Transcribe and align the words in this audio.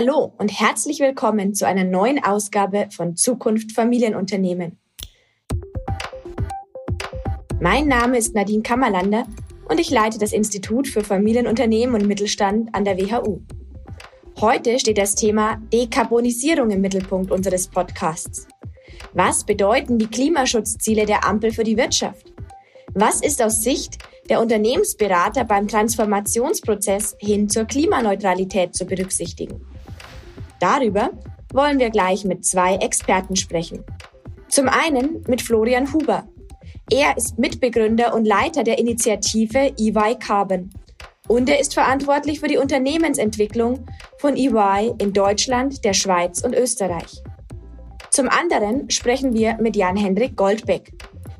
Hallo 0.00 0.32
und 0.38 0.48
herzlich 0.60 1.00
willkommen 1.00 1.54
zu 1.54 1.66
einer 1.66 1.82
neuen 1.82 2.22
Ausgabe 2.22 2.86
von 2.92 3.16
Zukunft 3.16 3.72
Familienunternehmen. 3.72 4.78
Mein 7.60 7.88
Name 7.88 8.16
ist 8.16 8.32
Nadine 8.32 8.62
Kammerlander 8.62 9.26
und 9.68 9.80
ich 9.80 9.90
leite 9.90 10.20
das 10.20 10.32
Institut 10.32 10.86
für 10.86 11.02
Familienunternehmen 11.02 12.00
und 12.00 12.06
Mittelstand 12.06 12.72
an 12.76 12.84
der 12.84 12.96
WHU. 12.96 13.40
Heute 14.40 14.78
steht 14.78 14.98
das 14.98 15.16
Thema 15.16 15.60
Dekarbonisierung 15.72 16.70
im 16.70 16.80
Mittelpunkt 16.80 17.32
unseres 17.32 17.66
Podcasts. 17.66 18.46
Was 19.14 19.42
bedeuten 19.42 19.98
die 19.98 20.06
Klimaschutzziele 20.06 21.06
der 21.06 21.26
Ampel 21.26 21.50
für 21.50 21.64
die 21.64 21.76
Wirtschaft? 21.76 22.32
Was 22.94 23.20
ist 23.20 23.42
aus 23.42 23.64
Sicht 23.64 23.98
der 24.30 24.40
Unternehmensberater 24.40 25.44
beim 25.44 25.66
Transformationsprozess 25.66 27.16
hin 27.18 27.48
zur 27.48 27.64
Klimaneutralität 27.64 28.76
zu 28.76 28.84
berücksichtigen? 28.86 29.67
Darüber 30.60 31.10
wollen 31.52 31.78
wir 31.78 31.90
gleich 31.90 32.24
mit 32.24 32.44
zwei 32.44 32.76
Experten 32.76 33.36
sprechen. 33.36 33.84
Zum 34.48 34.68
einen 34.68 35.24
mit 35.28 35.42
Florian 35.42 35.92
Huber. 35.92 36.28
Er 36.90 37.16
ist 37.16 37.38
Mitbegründer 37.38 38.14
und 38.14 38.24
Leiter 38.24 38.64
der 38.64 38.78
Initiative 38.78 39.72
EY 39.78 40.16
Carbon. 40.18 40.70
Und 41.26 41.50
er 41.50 41.60
ist 41.60 41.74
verantwortlich 41.74 42.40
für 42.40 42.48
die 42.48 42.56
Unternehmensentwicklung 42.56 43.86
von 44.16 44.36
EY 44.36 44.94
in 44.98 45.12
Deutschland, 45.12 45.84
der 45.84 45.92
Schweiz 45.92 46.42
und 46.42 46.54
Österreich. 46.54 47.22
Zum 48.10 48.30
anderen 48.30 48.90
sprechen 48.90 49.34
wir 49.34 49.58
mit 49.60 49.76
Jan-Hendrik 49.76 50.34
Goldbeck, 50.34 50.92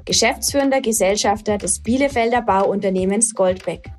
geschäftsführender 0.05 0.83
Gesellschafter 0.83 1.56
des 1.56 1.83
Bielefelder 1.83 2.42
Bauunternehmens 2.42 3.34
Goldbeck 3.34 3.91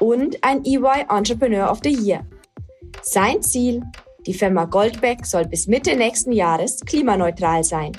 und 0.00 0.42
ein 0.42 0.64
EY 0.64 1.06
Entrepreneur 1.08 1.70
of 1.70 1.78
the 1.84 1.90
Year. 1.90 2.26
Sein 3.02 3.40
Ziel, 3.42 3.82
die 4.26 4.34
Firma 4.34 4.64
Goldbeck 4.66 5.26
soll 5.26 5.46
bis 5.46 5.66
Mitte 5.66 5.96
nächsten 5.96 6.32
Jahres 6.32 6.80
klimaneutral 6.86 7.64
sein. 7.64 7.92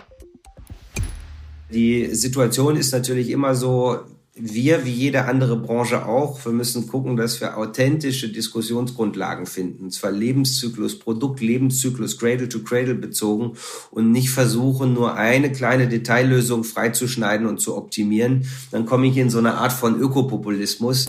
Die 1.72 2.14
Situation 2.14 2.76
ist 2.76 2.92
natürlich 2.92 3.30
immer 3.30 3.56
so, 3.56 4.00
wir 4.36 4.84
wie 4.84 4.92
jede 4.92 5.26
andere 5.26 5.58
Branche 5.58 6.08
auch, 6.08 6.44
wir 6.44 6.52
müssen 6.52 6.88
gucken, 6.88 7.18
dass 7.18 7.40
wir 7.40 7.58
authentische 7.58 8.30
Diskussionsgrundlagen 8.30 9.46
finden. 9.46 9.86
Und 9.86 9.92
zwar 9.92 10.12
Lebenszyklus, 10.12 10.98
Produkt, 10.98 11.40
Lebenszyklus, 11.40 12.18
Cradle 12.18 12.50
to 12.50 12.60
Cradle 12.60 12.96
bezogen 12.96 13.54
und 13.92 14.12
nicht 14.12 14.32
versuchen, 14.32 14.94
nur 14.94 15.16
eine 15.16 15.52
kleine 15.52 15.88
Detaillösung 15.88 16.64
freizuschneiden 16.64 17.46
und 17.46 17.60
zu 17.60 17.78
optimieren. 17.78 18.48
Dann 18.72 18.86
komme 18.86 19.08
ich 19.08 19.18
in 19.18 19.30
so 19.30 19.38
eine 19.38 19.56
Art 19.56 19.74
von 19.74 20.00
Ökopopulismus. 20.00 21.08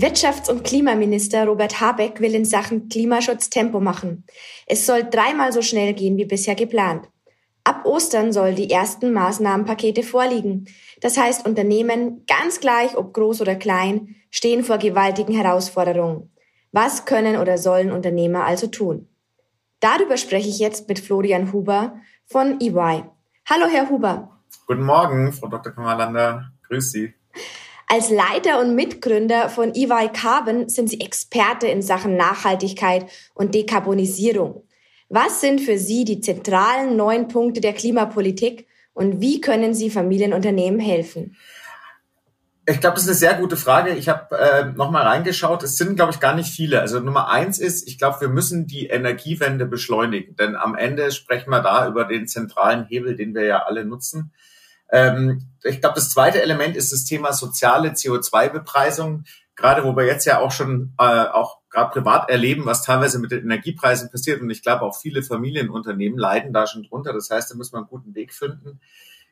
Wirtschafts- 0.00 0.50
und 0.50 0.64
Klimaminister 0.64 1.44
Robert 1.44 1.78
Habeck 1.78 2.20
will 2.20 2.34
in 2.34 2.46
Sachen 2.46 2.88
Klimaschutz 2.88 3.50
Tempo 3.50 3.80
machen. 3.80 4.24
Es 4.66 4.86
soll 4.86 5.04
dreimal 5.04 5.52
so 5.52 5.60
schnell 5.60 5.92
gehen 5.92 6.16
wie 6.16 6.24
bisher 6.24 6.54
geplant. 6.54 7.06
Ab 7.64 7.84
Ostern 7.84 8.32
sollen 8.32 8.56
die 8.56 8.70
ersten 8.70 9.12
Maßnahmenpakete 9.12 10.02
vorliegen. 10.02 10.66
Das 11.02 11.18
heißt, 11.18 11.46
Unternehmen, 11.46 12.24
ganz 12.26 12.60
gleich 12.60 12.96
ob 12.96 13.12
groß 13.12 13.42
oder 13.42 13.56
klein, 13.56 14.16
stehen 14.30 14.64
vor 14.64 14.78
gewaltigen 14.78 15.34
Herausforderungen. 15.34 16.34
Was 16.72 17.04
können 17.04 17.36
oder 17.36 17.58
sollen 17.58 17.90
Unternehmer 17.90 18.44
also 18.44 18.68
tun? 18.68 19.06
Darüber 19.80 20.16
spreche 20.16 20.48
ich 20.48 20.58
jetzt 20.58 20.88
mit 20.88 20.98
Florian 20.98 21.52
Huber 21.52 21.96
von 22.24 22.58
EY. 22.58 23.04
Hallo, 23.50 23.66
Herr 23.70 23.90
Huber. 23.90 24.40
Guten 24.66 24.84
Morgen, 24.84 25.32
Frau 25.34 25.48
Dr. 25.48 25.72
Kammerlander. 25.72 26.52
Grüß 26.68 26.90
Sie. 26.90 27.14
Als 27.92 28.08
Leiter 28.08 28.60
und 28.60 28.76
Mitgründer 28.76 29.48
von 29.48 29.74
EY 29.74 30.10
Carbon 30.12 30.68
sind 30.68 30.88
Sie 30.88 31.00
Experte 31.00 31.66
in 31.66 31.82
Sachen 31.82 32.16
Nachhaltigkeit 32.16 33.06
und 33.34 33.52
Dekarbonisierung. 33.52 34.62
Was 35.08 35.40
sind 35.40 35.60
für 35.60 35.76
Sie 35.76 36.04
die 36.04 36.20
zentralen 36.20 36.96
neuen 36.96 37.26
Punkte 37.26 37.60
der 37.60 37.72
Klimapolitik 37.72 38.68
und 38.92 39.20
wie 39.20 39.40
können 39.40 39.74
Sie 39.74 39.90
Familienunternehmen 39.90 40.78
helfen? 40.78 41.36
Ich 42.64 42.78
glaube, 42.78 42.94
das 42.94 43.02
ist 43.02 43.08
eine 43.08 43.16
sehr 43.16 43.34
gute 43.34 43.56
Frage. 43.56 43.90
Ich 43.90 44.08
habe 44.08 44.38
äh, 44.38 44.66
nochmal 44.66 45.02
reingeschaut. 45.02 45.64
Es 45.64 45.76
sind, 45.76 45.96
glaube 45.96 46.12
ich, 46.12 46.20
gar 46.20 46.36
nicht 46.36 46.54
viele. 46.54 46.82
Also 46.82 47.00
Nummer 47.00 47.28
eins 47.28 47.58
ist, 47.58 47.88
ich 47.88 47.98
glaube, 47.98 48.20
wir 48.20 48.28
müssen 48.28 48.68
die 48.68 48.86
Energiewende 48.86 49.66
beschleunigen. 49.66 50.36
Denn 50.36 50.54
am 50.54 50.76
Ende 50.76 51.10
sprechen 51.10 51.50
wir 51.50 51.60
da 51.60 51.88
über 51.88 52.04
den 52.04 52.28
zentralen 52.28 52.84
Hebel, 52.84 53.16
den 53.16 53.34
wir 53.34 53.46
ja 53.46 53.64
alle 53.64 53.84
nutzen. 53.84 54.32
Ähm, 54.92 55.48
ich 55.62 55.80
glaube, 55.80 55.96
das 55.96 56.10
zweite 56.10 56.42
Element 56.42 56.76
ist 56.76 56.92
das 56.92 57.04
Thema 57.04 57.32
soziale 57.32 57.90
CO2-Bepreisung. 57.90 59.24
Gerade 59.56 59.84
wo 59.84 59.94
wir 59.94 60.06
jetzt 60.06 60.24
ja 60.24 60.38
auch 60.38 60.52
schon 60.52 60.94
äh, 60.98 61.02
auch 61.02 61.58
gerade 61.68 61.90
privat 61.92 62.30
erleben, 62.30 62.64
was 62.66 62.82
teilweise 62.82 63.18
mit 63.18 63.30
den 63.30 63.44
Energiepreisen 63.44 64.10
passiert. 64.10 64.40
Und 64.40 64.50
ich 64.50 64.62
glaube, 64.62 64.82
auch 64.82 64.96
viele 64.98 65.22
Familienunternehmen 65.22 66.18
leiden 66.18 66.52
da 66.52 66.66
schon 66.66 66.82
drunter. 66.82 67.12
Das 67.12 67.30
heißt, 67.30 67.50
da 67.50 67.56
müssen 67.56 67.74
wir 67.74 67.78
einen 67.78 67.88
guten 67.88 68.14
Weg 68.14 68.32
finden. 68.32 68.80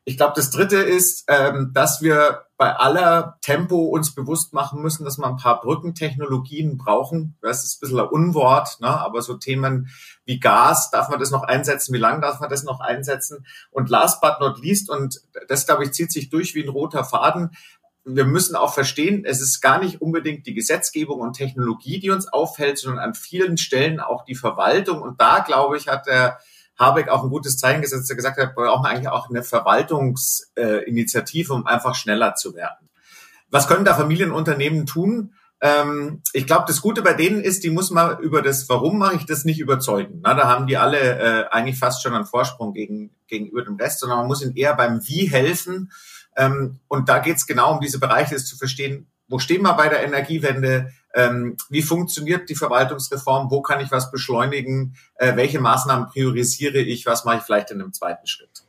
Ich 0.05 0.17
glaube, 0.17 0.33
das 0.37 0.51
Dritte 0.51 0.77
ist, 0.77 1.25
ähm, 1.29 1.73
dass 1.75 2.01
wir 2.01 2.47
bei 2.57 2.75
aller 2.75 3.39
Tempo 3.41 3.85
uns 3.85 4.15
bewusst 4.15 4.53
machen 4.53 4.83
müssen, 4.83 5.05
dass 5.05 5.17
wir 5.17 5.27
ein 5.27 5.37
paar 5.37 5.61
Brückentechnologien 5.61 6.77
brauchen. 6.77 7.37
Das 7.41 7.65
ist 7.65 7.77
ein 7.77 7.81
bisschen 7.81 8.01
ein 8.01 8.09
Unwort, 8.09 8.81
ne? 8.81 8.89
aber 8.89 9.23
so 9.23 9.35
Themen 9.35 9.91
wie 10.25 10.41
Gas, 10.41 10.91
darf 10.91 11.09
man 11.09 11.21
das 11.21 11.31
noch 11.31 11.45
einsetzen? 11.45 11.95
Wie 11.95 11.99
lange 11.99 12.21
darf 12.21 12.41
man 12.41 12.51
das 12.51 12.65
noch 12.65 12.81
einsetzen? 12.81 13.47
Und 13.71 13.91
last 13.91 14.21
but 14.21 14.41
not 14.41 14.61
least, 14.61 14.91
und 14.91 15.21
das, 15.47 15.67
glaube 15.67 15.85
ich, 15.85 15.93
zieht 15.93 16.11
sich 16.11 16.31
durch 16.31 16.55
wie 16.57 16.65
ein 16.65 16.69
roter 16.69 17.05
Faden, 17.05 17.51
wir 18.05 18.25
müssen 18.25 18.57
auch 18.57 18.73
verstehen, 18.73 19.25
es 19.25 19.41
ist 19.41 19.61
gar 19.61 19.79
nicht 19.79 20.01
unbedingt 20.01 20.47
die 20.47 20.55
Gesetzgebung 20.55 21.21
und 21.21 21.35
Technologie, 21.35 22.01
die 22.01 22.11
uns 22.11 22.27
aufhält, 22.27 22.79
sondern 22.79 23.05
an 23.05 23.15
vielen 23.15 23.59
Stellen 23.59 24.01
auch 24.01 24.25
die 24.25 24.35
Verwaltung. 24.35 25.03
Und 25.03 25.21
da, 25.21 25.41
glaube 25.41 25.77
ich, 25.77 25.89
hat 25.89 26.07
der 26.07 26.39
Habeck 26.79 27.09
auch 27.09 27.25
ein 27.25 27.31
gutes 27.31 27.59
Zeichen 27.59 27.83
gesetzt, 27.83 28.09
der 28.09 28.17
gesagt 28.17 28.39
hat, 28.39 28.57
wir 28.57 28.65
brauchen 28.65 28.87
eigentlich 28.87 29.09
auch 29.09 29.29
eine 29.29 29.43
Verwaltungsinitiative, 29.43 31.53
um 31.53 31.67
einfach 31.67 31.95
schneller 31.95 32.35
zu 32.35 32.55
werden. 32.55 32.89
Was 33.51 33.67
können 33.67 33.85
da 33.85 33.95
Familienunternehmen 33.95 34.87
tun? 34.87 35.35
Ähm, 35.61 36.23
ich 36.33 36.47
glaube, 36.47 36.65
das 36.69 36.81
Gute 36.81 37.03
bei 37.03 37.15
denen 37.15 37.41
ist, 37.41 37.65
die 37.65 37.71
muss 37.71 37.91
man 37.91 38.19
über 38.21 38.43
das 38.43 38.69
Warum 38.69 38.99
mache 38.99 39.17
ich 39.17 39.27
das 39.27 39.45
nicht 39.45 39.59
überzeugen. 39.59 40.21
Na, 40.23 40.35
da 40.35 40.47
haben 40.47 40.69
die 40.69 40.77
alle 40.77 40.99
äh, 40.99 41.49
eigentlich 41.51 41.79
fast 41.79 42.03
schon 42.03 42.15
einen 42.15 42.27
Vorsprung 42.27 42.73
gegen, 42.73 43.11
gegenüber 43.27 43.65
dem 43.65 43.77
Rest, 43.77 44.01
sondern 44.01 44.19
man 44.19 44.29
muss 44.29 44.43
ihnen 44.43 44.55
eher 44.55 44.77
beim 44.77 45.01
Wie 45.07 45.31
helfen. 45.31 45.91
Ähm, 46.37 46.79
und 46.87 47.09
da 47.09 47.19
geht 47.19 47.39
es 47.39 47.47
genau 47.47 47.75
um 47.75 47.81
diese 47.81 47.99
Bereiche, 47.99 48.37
es 48.37 48.47
zu 48.47 48.57
verstehen, 48.57 49.09
wo 49.27 49.39
stehen 49.39 49.63
wir 49.63 49.75
bei 49.75 49.89
der 49.89 50.05
Energiewende? 50.05 50.93
Ähm, 51.19 51.57
wie 51.69 51.83
funktioniert 51.83 52.49
die 52.49 52.55
Verwaltungsreform? 52.55 53.51
Wo 53.51 53.61
kann 53.61 53.81
ich 53.81 53.91
was 53.91 54.13
beschleunigen? 54.13 54.95
Äh, 55.17 55.35
welche 55.35 55.59
Maßnahmen 55.59 56.11
priorisiere 56.11 56.79
ich? 56.79 57.07
Was 57.07 57.25
mache 57.25 57.39
ich 57.39 57.43
vielleicht 57.43 57.73
in 57.73 57.81
einem 57.81 57.93
zweiten 57.93 58.29
Schritt? 58.29 58.63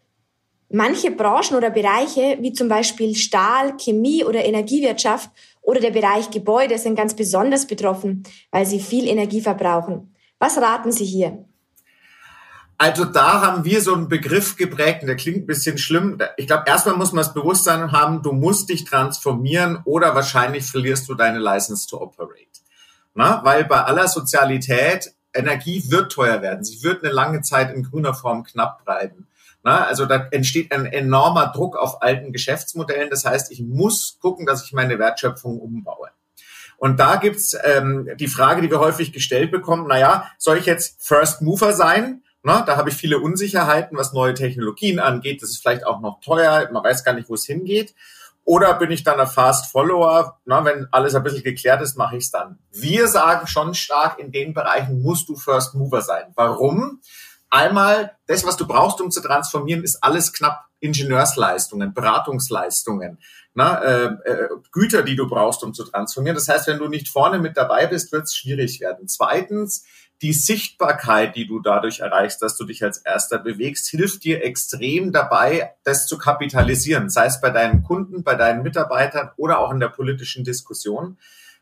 Manche 0.72 1.12
Branchen 1.12 1.56
oder 1.56 1.70
Bereiche, 1.70 2.40
wie 2.42 2.54
zum 2.54 2.68
Beispiel 2.68 3.14
Stahl, 3.16 3.78
Chemie 3.78 4.24
oder 4.24 4.44
Energiewirtschaft 4.44 5.30
oder 5.62 5.80
der 5.80 5.92
Bereich 5.92 6.32
Gebäude, 6.32 6.80
sind 6.80 6.96
ganz 6.96 7.16
besonders 7.16 7.68
betroffen, 7.68 8.24
weil 8.50 8.66
sie 8.66 8.80
viel 8.80 9.08
Energie 9.08 9.42
verbrauchen. 9.42 10.16
Was 10.40 10.58
raten 10.58 10.92
Sie 10.92 11.06
hier? 11.06 11.46
Also 12.82 13.04
da 13.04 13.42
haben 13.42 13.66
wir 13.66 13.82
so 13.82 13.94
einen 13.94 14.08
Begriff 14.08 14.56
geprägt, 14.56 15.02
und 15.02 15.08
der 15.08 15.18
klingt 15.18 15.40
ein 15.40 15.46
bisschen 15.46 15.78
schlimm. 15.78 16.18
Ich 16.38 16.48
glaube, 16.48 16.64
erstmal 16.66 16.96
muss 16.96 17.12
man 17.12 17.26
das 17.26 17.34
Bewusstsein 17.34 17.92
haben, 17.92 18.24
du 18.24 18.32
musst 18.32 18.70
dich 18.70 18.86
transformieren 18.86 19.82
oder 19.84 20.16
wahrscheinlich 20.16 20.66
verlierst 20.66 21.10
du 21.10 21.14
deine 21.14 21.40
License 21.40 21.90
to 21.90 22.02
Operate. 22.02 22.46
Na, 23.14 23.44
weil 23.44 23.66
bei 23.66 23.84
aller 23.84 24.08
Sozialität 24.08 25.14
Energie 25.34 25.84
wird 25.90 26.14
teuer 26.14 26.42
werden. 26.42 26.64
Sie 26.64 26.82
wird 26.82 27.04
eine 27.04 27.12
lange 27.12 27.42
Zeit 27.42 27.76
in 27.76 27.84
grüner 27.84 28.14
Form 28.14 28.46
knapp 28.46 28.86
bleiben. 28.86 29.28
Na, 29.62 29.84
also 29.84 30.06
da 30.06 30.30
entsteht 30.32 30.72
ein 30.72 30.86
enormer 30.86 31.48
Druck 31.48 31.76
auf 31.76 32.02
alten 32.02 32.32
Geschäftsmodellen. 32.32 33.10
Das 33.10 33.26
heißt, 33.26 33.52
ich 33.52 33.60
muss 33.62 34.20
gucken, 34.22 34.46
dass 34.46 34.64
ich 34.64 34.72
meine 34.72 34.98
Wertschöpfung 34.98 35.60
umbaue. 35.60 36.12
Und 36.78 36.98
da 37.02 37.18
gibt's 37.18 37.58
ähm, 37.62 38.08
die 38.16 38.30
Frage, 38.30 38.62
die 38.62 38.72
wir 38.72 38.80
häufig 38.80 39.12
gestellt 39.12 39.52
bekommen, 39.52 39.86
naja, 39.86 40.32
soll 40.38 40.58
ich 40.58 40.66
jetzt 40.66 41.06
First 41.06 41.42
Mover 41.42 41.74
sein? 41.74 42.24
Na, 42.42 42.62
da 42.62 42.78
habe 42.78 42.90
ich 42.90 42.96
viele 42.96 43.20
Unsicherheiten, 43.20 43.98
was 43.98 44.14
neue 44.14 44.34
Technologien 44.34 45.00
angeht. 45.00 45.42
Das 45.42 45.50
ist 45.50 45.62
vielleicht 45.62 45.86
auch 45.86 46.00
noch 46.00 46.22
teuer. 46.22 46.70
Man 46.72 46.84
weiß 46.84 47.04
gar 47.04 47.14
nicht, 47.14 47.30
wo 47.30 47.34
es 47.34 47.46
hingeht. 47.46 47.94
Oder 48.46 48.74
bin 48.76 48.90
ich 48.90 49.04
dann 49.04 49.20
ein 49.20 49.28
Fast 49.28 49.72
Follower? 49.72 50.40
Na, 50.46 50.64
wenn 50.66 50.88
alles 50.92 51.14
ein 51.16 51.24
bisschen 51.24 51.44
geklärt 51.44 51.82
ist, 51.82 51.98
mache 51.98 52.18
ich 52.18 52.24
es 52.24 52.32
dann. 52.32 52.58
Wir 52.72 53.08
sagen 53.08 53.46
schon 53.46 53.76
stark, 53.76 54.18
in 54.20 54.32
den 54.32 54.54
Bereichen 54.54 55.02
musst 55.02 55.30
du 55.30 55.36
First 55.36 55.76
Mover 55.76 56.02
sein. 56.02 56.32
Warum? 56.36 57.02
Einmal, 57.50 58.16
das, 58.28 58.46
was 58.46 58.58
du 58.58 58.66
brauchst, 58.66 59.02
um 59.02 59.12
zu 59.12 59.22
transformieren, 59.22 59.84
ist 59.84 60.04
alles 60.04 60.34
knapp 60.34 60.66
Ingenieursleistungen, 60.80 61.94
Beratungsleistungen, 61.94 63.20
na, 63.54 63.84
äh, 63.84 64.06
äh, 64.24 64.50
Güter, 64.72 65.04
die 65.04 65.16
du 65.16 65.28
brauchst, 65.28 65.64
um 65.64 65.74
zu 65.74 65.84
transformieren. 65.84 66.36
Das 66.36 66.48
heißt, 66.48 66.68
wenn 66.68 66.78
du 66.78 66.88
nicht 66.88 67.10
vorne 67.10 67.40
mit 67.40 67.58
dabei 67.58 67.88
bist, 67.88 68.12
wird 68.12 68.24
es 68.24 68.36
schwierig 68.36 68.80
werden. 68.80 69.08
Zweitens, 69.08 69.84
die 70.22 70.34
Sichtbarkeit, 70.34 71.36
die 71.36 71.48
du 71.48 71.60
dadurch 71.60 72.00
erreichst, 72.00 72.42
dass 72.42 72.58
du 72.58 72.66
dich 72.66 72.84
als 72.84 72.98
Erster 72.98 73.40
bewegst, 73.40 73.88
hilft 73.88 74.24
dir 74.24 74.44
extrem 74.44 75.12
dabei, 75.12 75.74
das 75.84 76.08
zu 76.08 76.18
kapitalisieren, 76.18 77.10
sei 77.10 77.28
es 77.28 77.40
bei 77.40 77.50
deinen 77.50 77.84
Kunden, 77.84 78.24
bei 78.24 78.36
deinen 78.36 78.62
Mitarbeitern 78.62 79.32
oder 79.38 79.60
auch 79.60 79.72
in 79.72 79.80
der 79.80 79.88
politischen 79.88 80.44
Diskussion. 80.44 81.18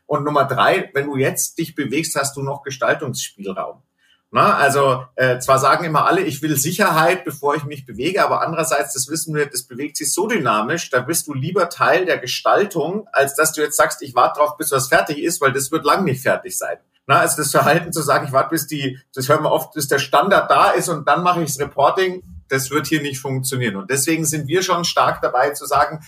Und 0.06 0.24
Nummer 0.24 0.44
drei, 0.44 0.90
wenn 0.94 1.06
du 1.06 1.16
jetzt 1.16 1.58
dich 1.58 1.74
bewegst, 1.74 2.16
hast 2.16 2.36
du 2.36 2.42
noch 2.42 2.62
Gestaltungsspielraum. 2.62 3.82
Na, 4.30 4.56
also 4.56 5.06
äh, 5.14 5.38
zwar 5.38 5.58
sagen 5.58 5.84
immer 5.84 6.04
alle, 6.04 6.20
ich 6.20 6.42
will 6.42 6.56
Sicherheit, 6.56 7.24
bevor 7.24 7.54
ich 7.54 7.64
mich 7.64 7.86
bewege, 7.86 8.22
aber 8.22 8.42
andererseits, 8.42 8.92
das 8.92 9.08
wissen 9.08 9.34
wir, 9.34 9.46
das 9.46 9.62
bewegt 9.62 9.96
sich 9.96 10.12
so 10.12 10.26
dynamisch, 10.26 10.90
da 10.90 11.00
bist 11.00 11.28
du 11.28 11.34
lieber 11.34 11.70
Teil 11.70 12.04
der 12.04 12.18
Gestaltung, 12.18 13.08
als 13.12 13.34
dass 13.36 13.52
du 13.52 13.62
jetzt 13.62 13.76
sagst, 13.76 14.02
ich 14.02 14.14
warte 14.14 14.40
drauf, 14.40 14.58
bis 14.58 14.70
was 14.70 14.88
fertig 14.88 15.18
ist, 15.18 15.40
weil 15.40 15.52
das 15.52 15.72
wird 15.72 15.86
lang 15.86 16.04
nicht 16.04 16.22
fertig 16.22 16.58
sein. 16.58 16.76
Na, 17.08 17.20
also 17.20 17.38
das 17.38 17.50
Verhalten 17.50 17.90
zu 17.90 18.02
sagen, 18.02 18.26
ich 18.26 18.32
warte 18.32 18.50
bis 18.50 18.66
die, 18.66 18.98
das 19.14 19.30
hören 19.30 19.42
wir 19.42 19.50
oft, 19.50 19.72
bis 19.72 19.88
der 19.88 19.98
Standard 19.98 20.50
da 20.50 20.70
ist 20.70 20.90
und 20.90 21.08
dann 21.08 21.22
mache 21.22 21.42
ich 21.42 21.46
das 21.46 21.58
Reporting, 21.58 22.22
das 22.48 22.70
wird 22.70 22.86
hier 22.86 23.00
nicht 23.00 23.18
funktionieren. 23.18 23.76
Und 23.76 23.90
deswegen 23.90 24.26
sind 24.26 24.46
wir 24.46 24.62
schon 24.62 24.84
stark 24.84 25.22
dabei 25.22 25.50
zu 25.50 25.64
sagen, 25.64 26.04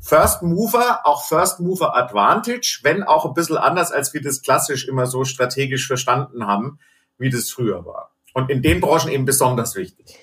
First 0.00 0.42
Mover, 0.42 1.02
auch 1.04 1.24
First 1.24 1.60
Mover 1.60 1.96
Advantage, 1.96 2.80
wenn 2.82 3.04
auch 3.04 3.26
ein 3.26 3.34
bisschen 3.34 3.58
anders, 3.58 3.92
als 3.92 4.12
wir 4.12 4.22
das 4.22 4.42
klassisch 4.42 4.88
immer 4.88 5.06
so 5.06 5.24
strategisch 5.24 5.86
verstanden 5.86 6.46
haben 6.46 6.80
wie 7.16 7.30
das 7.30 7.50
früher 7.50 7.84
war. 7.86 8.10
Und 8.34 8.50
in 8.50 8.62
den 8.62 8.80
Branchen 8.80 9.10
eben 9.10 9.26
besonders 9.26 9.76
wichtig. 9.76 10.18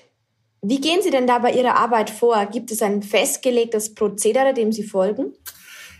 Wie 0.60 0.80
gehen 0.80 1.00
Sie 1.00 1.10
denn 1.10 1.26
da 1.26 1.38
bei 1.38 1.52
Ihrer 1.52 1.76
Arbeit 1.76 2.10
vor? 2.10 2.44
Gibt 2.46 2.70
es 2.70 2.82
ein 2.82 3.02
festgelegtes 3.02 3.94
Prozedere, 3.94 4.52
dem 4.52 4.72
Sie 4.72 4.82
folgen? 4.82 5.32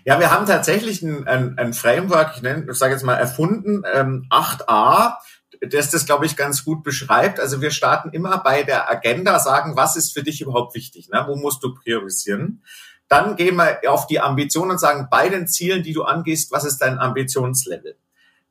Ja, 0.09 0.19
wir 0.19 0.31
haben 0.31 0.47
tatsächlich 0.47 1.03
ein, 1.03 1.27
ein, 1.27 1.59
ein 1.59 1.75
Framework, 1.75 2.33
ich, 2.37 2.41
nenne, 2.41 2.67
ich 2.71 2.79
sage 2.79 2.95
jetzt 2.95 3.03
mal 3.03 3.17
erfunden, 3.17 3.83
ähm, 3.93 4.27
8a, 4.31 5.17
das 5.61 5.91
das, 5.91 6.07
glaube 6.07 6.25
ich, 6.25 6.35
ganz 6.35 6.65
gut 6.65 6.83
beschreibt. 6.83 7.39
Also 7.39 7.61
wir 7.61 7.71
starten 7.71 8.09
immer 8.15 8.39
bei 8.39 8.63
der 8.63 8.91
Agenda, 8.91 9.39
sagen, 9.39 9.77
was 9.77 9.97
ist 9.97 10.15
für 10.15 10.23
dich 10.23 10.41
überhaupt 10.41 10.75
wichtig? 10.75 11.11
Ne? 11.11 11.25
Wo 11.29 11.37
musst 11.37 11.63
du 11.63 11.75
priorisieren? 11.75 12.65
Dann 13.09 13.37
gehen 13.37 13.57
wir 13.57 13.81
auf 13.87 14.07
die 14.07 14.19
Ambitionen 14.19 14.71
und 14.71 14.79
sagen, 14.79 15.09
bei 15.11 15.29
den 15.29 15.47
Zielen, 15.47 15.83
die 15.83 15.93
du 15.93 16.05
angehst, 16.05 16.53
was 16.53 16.65
ist 16.65 16.79
dein 16.79 16.99
Ambitionslevel? 16.99 17.99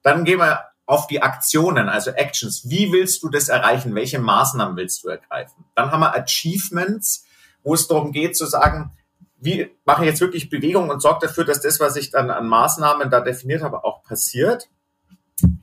Dann 0.03 0.25
gehen 0.25 0.37
wir 0.37 0.59
auf 0.85 1.07
die 1.07 1.23
Aktionen, 1.23 1.89
also 1.89 2.11
Actions. 2.11 2.69
Wie 2.69 2.91
willst 2.91 3.23
du 3.23 3.29
das 3.29 3.49
erreichen? 3.49 3.95
Welche 3.95 4.19
Maßnahmen 4.19 4.77
willst 4.77 5.03
du 5.03 5.07
ergreifen? 5.07 5.65
Dann 5.73 5.89
haben 5.89 6.01
wir 6.01 6.13
Achievements, 6.13 7.25
wo 7.63 7.73
es 7.73 7.87
darum 7.87 8.11
geht 8.11 8.37
zu 8.37 8.45
sagen, 8.45 8.91
wie 9.39 9.69
mache 9.85 10.03
ich 10.03 10.09
jetzt 10.09 10.21
wirklich 10.21 10.49
Bewegung 10.49 10.89
und 10.89 11.01
sorge 11.01 11.27
dafür, 11.27 11.45
dass 11.45 11.61
das, 11.61 11.79
was 11.79 11.95
ich 11.95 12.11
dann 12.11 12.29
an 12.29 12.47
Maßnahmen 12.47 13.09
da 13.09 13.21
definiert 13.21 13.61
habe, 13.61 13.83
auch 13.83 14.03
passiert. 14.03 14.69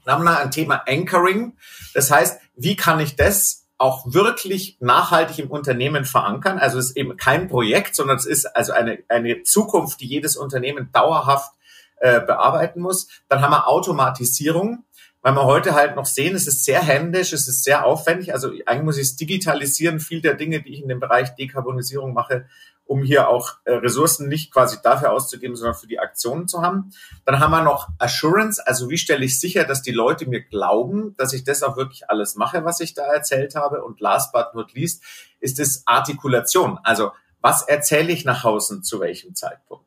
Dann 0.05 0.15
haben 0.15 0.25
wir 0.25 0.39
ein 0.39 0.51
Thema 0.51 0.83
Anchoring. 0.87 1.57
Das 1.95 2.11
heißt, 2.11 2.41
wie 2.57 2.77
kann 2.77 3.01
ich 3.01 3.17
das 3.17 3.67
auch 3.77 4.13
wirklich 4.13 4.77
nachhaltig 4.81 5.41
im 5.41 5.51
Unternehmen 5.51 6.05
verankern? 6.05 6.59
Also 6.59 6.79
es 6.79 6.91
ist 6.91 6.97
eben 6.97 7.17
kein 7.17 7.49
Projekt, 7.49 7.97
sondern 7.97 8.17
es 8.17 8.27
ist 8.27 8.47
also 8.57 8.73
eine, 8.73 9.01
eine 9.09 9.43
Zukunft, 9.43 10.01
die 10.01 10.07
jedes 10.07 10.37
Unternehmen 10.37 10.91
dauerhaft 10.93 11.53
äh, 11.97 12.21
bearbeiten 12.21 12.81
muss. 12.81 13.09
Dann 13.29 13.41
haben 13.41 13.51
wir 13.51 13.67
Automatisierung 13.67 14.85
weil 15.25 15.33
wir 15.37 15.45
heute 15.47 15.75
halt 15.75 15.97
noch 15.97 16.05
sehen, 16.05 16.35
es 16.35 16.47
ist 16.47 16.67
sehr 16.67 16.83
händisch, 16.83 17.33
es 17.33 17.49
ist 17.49 17.65
sehr 17.65 17.87
aufwendig. 17.87 18.35
Also 18.35 18.51
eigentlich 18.67 18.83
muss 18.83 18.99
ich 18.99 19.05
es 19.05 19.17
digitalisieren, 19.17 19.99
viel 19.99 20.21
der 20.21 20.35
Dinge, 20.35 20.61
die 20.61 20.75
ich 20.75 20.83
in 20.83 20.89
dem 20.89 21.01
Bereich 21.01 21.35
Dekarbonisierung 21.35 22.13
mache, 22.13 22.45
um 22.87 23.03
hier 23.03 23.29
auch 23.29 23.55
äh, 23.65 23.73
Ressourcen 23.73 24.29
nicht 24.29 24.53
quasi 24.53 24.77
dafür 24.83 25.13
auszugeben, 25.13 25.57
sondern 25.57 25.75
für 25.75 25.87
die 25.87 25.99
Aktionen 25.99 26.49
zu 26.49 26.63
haben. 26.63 26.91
Dann 27.25 27.41
haben 27.41 27.51
wir 27.51 27.63
noch 27.63 27.89
Assurance, 27.99 28.65
also 28.67 28.91
wie 28.91 28.99
stelle 28.99 29.25
ich 29.25 29.41
sicher, 29.41 29.65
dass 29.65 29.83
die 29.83 29.93
Leute 29.93 30.29
mir 30.29 30.43
glauben, 30.43 31.15
dass 31.17 31.33
ich 31.33 31.45
das 31.45 31.63
auch 31.63 31.77
wirklich 31.77 32.11
alles 32.11 32.35
mache, 32.35 32.65
was 32.65 32.81
ich 32.81 32.95
da 32.95 33.05
erzählt 33.05 33.55
habe. 33.55 33.83
Und 33.83 34.01
last 34.01 34.33
but 34.33 34.55
not 34.55 34.75
least 34.75 35.03
ist 35.41 35.59
es 35.59 35.83
Artikulation. 35.87 36.79
Also 36.83 37.13
was 37.41 37.63
erzähle 37.63 38.13
ich 38.13 38.25
nach 38.25 38.45
außen 38.45 38.83
zu 38.83 39.01
welchem 39.01 39.35
Zeitpunkt? 39.35 39.85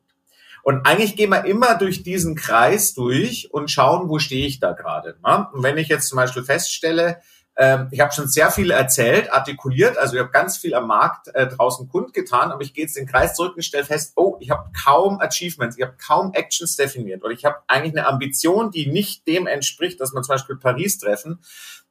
Und 0.62 0.86
eigentlich 0.86 1.16
gehen 1.16 1.30
wir 1.30 1.44
immer 1.44 1.76
durch 1.76 2.02
diesen 2.02 2.34
Kreis 2.34 2.94
durch 2.94 3.52
und 3.52 3.70
schauen, 3.70 4.08
wo 4.08 4.18
stehe 4.18 4.46
ich 4.46 4.60
da 4.60 4.72
gerade. 4.72 5.16
Ne? 5.24 5.48
Und 5.52 5.62
wenn 5.62 5.78
ich 5.78 5.88
jetzt 5.88 6.08
zum 6.08 6.16
Beispiel 6.16 6.44
feststelle, 6.44 7.22
äh, 7.58 7.86
ich 7.90 7.98
habe 8.00 8.12
schon 8.12 8.28
sehr 8.28 8.52
viel 8.52 8.70
erzählt, 8.70 9.32
artikuliert, 9.32 9.98
also 9.98 10.14
ich 10.14 10.20
habe 10.20 10.30
ganz 10.30 10.56
viel 10.56 10.74
am 10.74 10.86
Markt 10.86 11.26
äh, 11.34 11.48
draußen 11.48 11.88
kundgetan, 11.88 12.52
aber 12.52 12.62
ich 12.62 12.72
gehe 12.72 12.84
jetzt 12.84 12.96
den 12.96 13.06
Kreis 13.06 13.34
zurück 13.34 13.56
und 13.56 13.62
stelle 13.62 13.84
fest, 13.84 14.12
oh, 14.14 14.36
ich 14.38 14.50
habe 14.50 14.70
kaum 14.84 15.20
Achievements, 15.20 15.76
ich 15.76 15.82
habe 15.82 15.96
kaum 15.98 16.32
Actions 16.34 16.76
definiert 16.76 17.24
oder 17.24 17.32
ich 17.32 17.44
habe 17.44 17.56
eigentlich 17.66 17.98
eine 17.98 18.06
Ambition, 18.06 18.70
die 18.70 18.86
nicht 18.86 19.26
dem 19.26 19.48
entspricht, 19.48 20.00
dass 20.00 20.12
man 20.12 20.22
zum 20.22 20.34
Beispiel 20.34 20.56
Paris 20.56 20.98
treffen, 20.98 21.40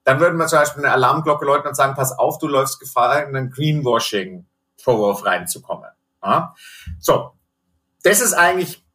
dann 0.05 0.21
würden 0.21 0.37
wir 0.37 0.47
zum 0.47 0.59
Beispiel 0.59 0.85
eine 0.85 0.93
Alarmglocke 0.93 1.43
läuten 1.43 1.67
und 1.67 1.75
sagen, 1.75 1.95
pass 1.95 2.17
auf, 2.17 2.37
du 2.37 2.47
läufst 2.47 2.79
Gefahr, 2.79 3.27
in 3.27 3.35
einen 3.35 3.51
Greenwashing-Vorwurf 3.51 5.25
reinzukommen. 5.25 5.89
Ja? 6.23 6.55
So, 6.97 7.31
das 8.03 8.21
ist 8.21 8.33
eigentlich, 8.33 8.85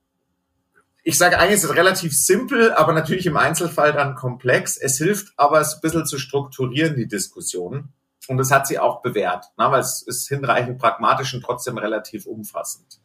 ich 1.02 1.18
sage 1.18 1.38
eigentlich, 1.38 1.56
ist 1.56 1.64
es 1.64 1.74
relativ 1.74 2.12
simpel, 2.12 2.72
aber 2.72 2.92
natürlich 2.92 3.26
im 3.26 3.36
Einzelfall 3.36 3.92
dann 3.92 4.14
komplex. 4.14 4.76
Es 4.76 4.98
hilft 4.98 5.32
aber, 5.36 5.60
es 5.60 5.74
ein 5.74 5.80
bisschen 5.80 6.06
zu 6.06 6.18
strukturieren, 6.18 6.96
die 6.96 7.08
Diskussion. 7.08 7.92
Und 8.28 8.38
das 8.38 8.52
hat 8.52 8.68
sie 8.68 8.78
auch 8.78 9.02
bewährt, 9.02 9.46
ne, 9.58 9.66
weil 9.70 9.80
es 9.80 10.02
ist 10.02 10.28
hinreichend 10.28 10.78
pragmatisch 10.78 11.34
und 11.34 11.42
trotzdem 11.42 11.76
relativ 11.76 12.26
umfassend. 12.26 13.00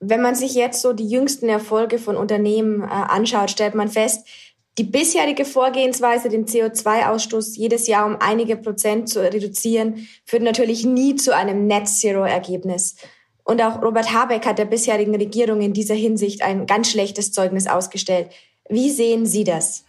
Wenn 0.00 0.20
man 0.20 0.34
sich 0.34 0.54
jetzt 0.54 0.82
so 0.82 0.92
die 0.92 1.08
jüngsten 1.08 1.48
Erfolge 1.48 1.98
von 1.98 2.16
Unternehmen 2.16 2.82
äh, 2.82 2.86
anschaut, 2.86 3.50
stellt 3.50 3.76
man 3.76 3.88
fest, 3.88 4.26
die 4.76 4.84
bisherige 4.84 5.46
Vorgehensweise, 5.46 6.28
den 6.28 6.46
CO2-Ausstoß 6.46 7.56
jedes 7.56 7.86
Jahr 7.86 8.04
um 8.04 8.16
einige 8.20 8.56
Prozent 8.56 9.08
zu 9.08 9.22
reduzieren, 9.22 10.06
führt 10.26 10.42
natürlich 10.42 10.84
nie 10.84 11.14
zu 11.14 11.34
einem 11.34 11.66
Net-Zero-Ergebnis. 11.66 12.96
Und 13.46 13.62
auch 13.62 13.80
Robert 13.80 14.12
Habeck 14.12 14.44
hat 14.44 14.58
der 14.58 14.64
bisherigen 14.64 15.14
Regierung 15.14 15.60
in 15.60 15.72
dieser 15.72 15.94
Hinsicht 15.94 16.42
ein 16.42 16.66
ganz 16.66 16.90
schlechtes 16.90 17.30
Zeugnis 17.30 17.68
ausgestellt. 17.68 18.30
Wie 18.68 18.90
sehen 18.90 19.24
Sie 19.24 19.44
das? 19.44 19.84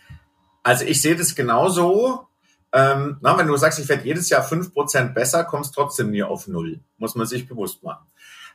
Also 0.62 0.86
ich 0.86 1.02
sehe 1.02 1.16
das 1.16 1.34
genauso. 1.34 2.28
Ähm, 2.72 3.18
na, 3.22 3.36
wenn 3.36 3.48
du 3.48 3.58
sagst, 3.58 3.80
ich 3.80 3.90
werde 3.90 4.06
jedes 4.06 4.30
Jahr 4.30 4.44
fünf 4.44 4.72
Prozent 4.74 5.16
besser, 5.16 5.44
kommst 5.44 5.74
trotzdem 5.74 6.12
nie 6.12 6.22
auf 6.22 6.48
Null. 6.48 6.82
Muss 7.00 7.16
man 7.16 7.26
sich 7.26 7.48
bewusst 7.48 7.82
machen. 7.82 8.06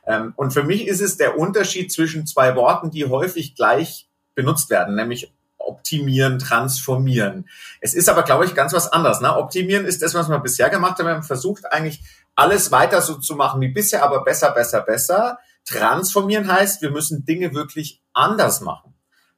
Ähm, 0.07 0.31
und 0.37 0.51
für 0.51 0.63
mich 0.63 0.87
ist 0.87 1.01
es 1.01 1.17
der 1.17 1.37
Unterschied 1.37 1.91
zwischen 1.91 2.25
zwei 2.25 2.55
Worten, 2.55 2.89
die 2.89 3.05
häufig 3.05 3.55
gleich 3.55 4.07
benutzt 4.35 4.69
werden, 4.69 4.95
nämlich 4.95 5.33
optimieren, 5.57 6.39
transformieren. 6.39 7.49
Es 7.81 7.93
ist 7.93 8.07
aber, 8.07 8.23
glaube 8.23 8.45
ich, 8.45 8.55
ganz 8.55 8.71
was 8.71 8.91
anderes. 8.91 9.19
Ne? 9.19 9.35
Optimieren 9.35 9.85
ist 9.85 10.01
das, 10.01 10.13
was 10.13 10.29
man 10.29 10.41
bisher 10.41 10.69
gemacht 10.69 10.97
hat. 10.97 11.05
Man 11.05 11.23
versucht 11.23 11.71
eigentlich 11.73 12.01
alles 12.35 12.71
weiter 12.71 13.01
so 13.01 13.15
zu 13.15 13.35
machen 13.35 13.61
wie 13.61 13.69
bisher, 13.69 14.03
aber 14.03 14.23
besser, 14.23 14.51
besser, 14.51 14.81
besser. 14.81 15.37
Transformieren 15.65 16.51
heißt, 16.51 16.81
wir 16.81 16.91
müssen 16.91 17.25
Dinge 17.25 17.53
wirklich 17.53 18.01
anders 18.13 18.61
machen. 18.61 18.93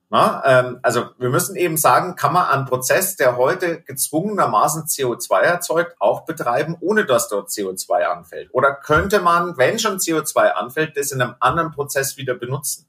Na, 0.09 0.43
ähm, 0.45 0.79
also 0.83 1.09
wir 1.17 1.29
müssen 1.29 1.55
eben 1.55 1.77
sagen, 1.77 2.15
kann 2.15 2.31
man 2.31 2.47
einen 2.47 2.65
Prozess, 2.65 3.15
der 3.15 3.37
heute 3.37 3.81
gezwungenermaßen 3.81 4.83
CO2 4.83 5.39
erzeugt, 5.41 5.95
auch 5.99 6.25
betreiben, 6.25 6.77
ohne 6.79 7.05
dass 7.05 7.27
dort 7.27 7.49
CO2 7.49 8.03
anfällt? 8.03 8.49
Oder 8.53 8.75
könnte 8.75 9.19
man, 9.19 9.57
wenn 9.57 9.79
schon 9.79 9.97
CO2 9.97 10.51
anfällt, 10.51 10.95
das 10.95 11.11
in 11.11 11.21
einem 11.21 11.35
anderen 11.39 11.71
Prozess 11.71 12.17
wieder 12.17 12.35
benutzen? 12.35 12.87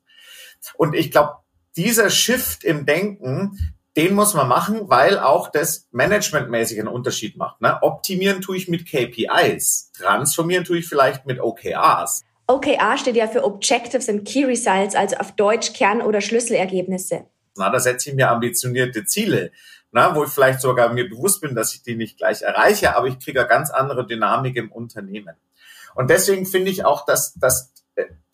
Und 0.74 0.94
ich 0.94 1.10
glaube, 1.10 1.36
dieser 1.76 2.10
Shift 2.10 2.64
im 2.64 2.84
Denken, 2.86 3.75
den 3.96 4.14
muss 4.14 4.34
man 4.34 4.48
machen, 4.48 4.88
weil 4.90 5.18
auch 5.18 5.50
das 5.50 5.88
managementmäßig 5.90 6.78
einen 6.78 6.88
Unterschied 6.88 7.36
macht. 7.36 7.60
Ne? 7.60 7.78
Optimieren 7.82 8.42
tue 8.42 8.56
ich 8.56 8.68
mit 8.68 8.86
KPIs, 8.86 9.92
transformieren 9.96 10.64
tue 10.64 10.78
ich 10.78 10.88
vielleicht 10.88 11.26
mit 11.26 11.40
OKRs. 11.40 12.22
OKR 12.46 12.98
steht 12.98 13.16
ja 13.16 13.26
für 13.26 13.42
Objectives 13.42 14.08
and 14.08 14.26
Key 14.26 14.44
Results, 14.44 14.94
also 14.94 15.16
auf 15.16 15.32
Deutsch 15.32 15.72
Kern- 15.72 16.02
oder 16.02 16.20
Schlüsselergebnisse. 16.20 17.24
Na, 17.56 17.70
da 17.70 17.80
setze 17.80 18.10
ich 18.10 18.16
mir 18.16 18.30
ambitionierte 18.30 19.04
Ziele, 19.04 19.50
na, 19.90 20.14
wo 20.14 20.24
ich 20.24 20.30
vielleicht 20.30 20.60
sogar 20.60 20.92
mir 20.92 21.08
bewusst 21.08 21.40
bin, 21.40 21.54
dass 21.54 21.74
ich 21.74 21.82
die 21.82 21.96
nicht 21.96 22.18
gleich 22.18 22.42
erreiche, 22.42 22.94
aber 22.94 23.06
ich 23.06 23.18
kriege 23.18 23.40
eine 23.40 23.48
ganz 23.48 23.70
andere 23.70 24.06
Dynamik 24.06 24.56
im 24.56 24.70
Unternehmen. 24.70 25.34
Und 25.94 26.10
deswegen 26.10 26.44
finde 26.44 26.70
ich 26.70 26.84
auch, 26.84 27.06
dass, 27.06 27.32
dass 27.34 27.72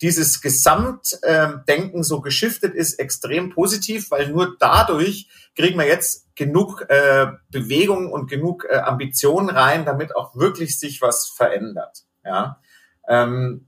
dieses 0.01 0.41
Gesamtdenken 0.41 2.03
so 2.03 2.21
geschiftet 2.21 2.75
ist, 2.75 2.99
extrem 2.99 3.51
positiv, 3.51 4.11
weil 4.11 4.29
nur 4.29 4.57
dadurch 4.59 5.29
kriegen 5.55 5.79
wir 5.79 5.87
jetzt 5.87 6.35
genug 6.35 6.85
äh, 6.89 7.27
Bewegung 7.49 8.11
und 8.11 8.29
genug 8.29 8.65
äh, 8.69 8.77
Ambitionen 8.77 9.49
rein, 9.49 9.85
damit 9.85 10.15
auch 10.15 10.35
wirklich 10.35 10.79
sich 10.79 11.01
was 11.01 11.29
verändert. 11.29 12.03
Ja, 12.25 12.59
ähm, 13.07 13.67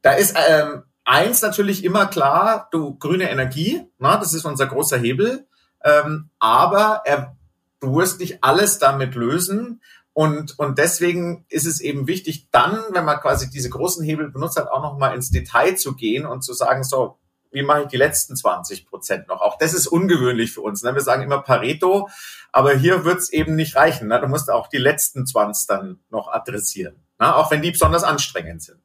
da 0.00 0.12
ist 0.12 0.36
ähm, 0.48 0.84
eins 1.04 1.42
natürlich 1.42 1.84
immer 1.84 2.06
klar, 2.06 2.68
du 2.72 2.96
grüne 2.98 3.30
Energie, 3.30 3.86
na, 3.98 4.16
das 4.16 4.34
ist 4.34 4.44
unser 4.44 4.66
großer 4.66 4.98
Hebel, 4.98 5.46
ähm, 5.84 6.30
aber 6.38 7.02
er, 7.04 7.36
du 7.80 7.96
wirst 7.96 8.20
nicht 8.20 8.42
alles 8.42 8.78
damit 8.78 9.14
lösen 9.14 9.80
und, 10.14 10.58
und 10.58 10.78
deswegen 10.78 11.46
ist 11.48 11.66
es 11.66 11.80
eben 11.80 12.06
wichtig, 12.06 12.48
dann, 12.50 12.78
wenn 12.90 13.04
man 13.04 13.20
quasi 13.20 13.48
diese 13.48 13.70
großen 13.70 14.04
Hebel 14.04 14.30
benutzt 14.30 14.58
hat, 14.58 14.68
auch 14.68 14.82
nochmal 14.82 15.14
ins 15.14 15.30
Detail 15.30 15.76
zu 15.76 15.94
gehen 15.94 16.26
und 16.26 16.42
zu 16.42 16.52
sagen, 16.52 16.84
so, 16.84 17.18
wie 17.50 17.62
mache 17.62 17.82
ich 17.82 17.88
die 17.88 17.96
letzten 17.96 18.36
20 18.36 18.86
Prozent 18.86 19.28
noch? 19.28 19.40
Auch 19.40 19.58
das 19.58 19.74
ist 19.74 19.86
ungewöhnlich 19.86 20.52
für 20.52 20.62
uns. 20.62 20.82
Ne? 20.82 20.94
Wir 20.94 21.02
sagen 21.02 21.22
immer 21.22 21.42
Pareto, 21.42 22.08
aber 22.50 22.74
hier 22.74 23.04
wird 23.04 23.18
es 23.18 23.32
eben 23.32 23.56
nicht 23.56 23.76
reichen. 23.76 24.08
Ne? 24.08 24.20
Du 24.20 24.26
musst 24.26 24.50
auch 24.50 24.68
die 24.68 24.78
letzten 24.78 25.26
20 25.26 25.66
dann 25.66 26.00
noch 26.10 26.28
adressieren, 26.28 26.96
ne? 27.18 27.34
auch 27.34 27.50
wenn 27.50 27.62
die 27.62 27.70
besonders 27.70 28.04
anstrengend 28.04 28.62
sind. 28.62 28.80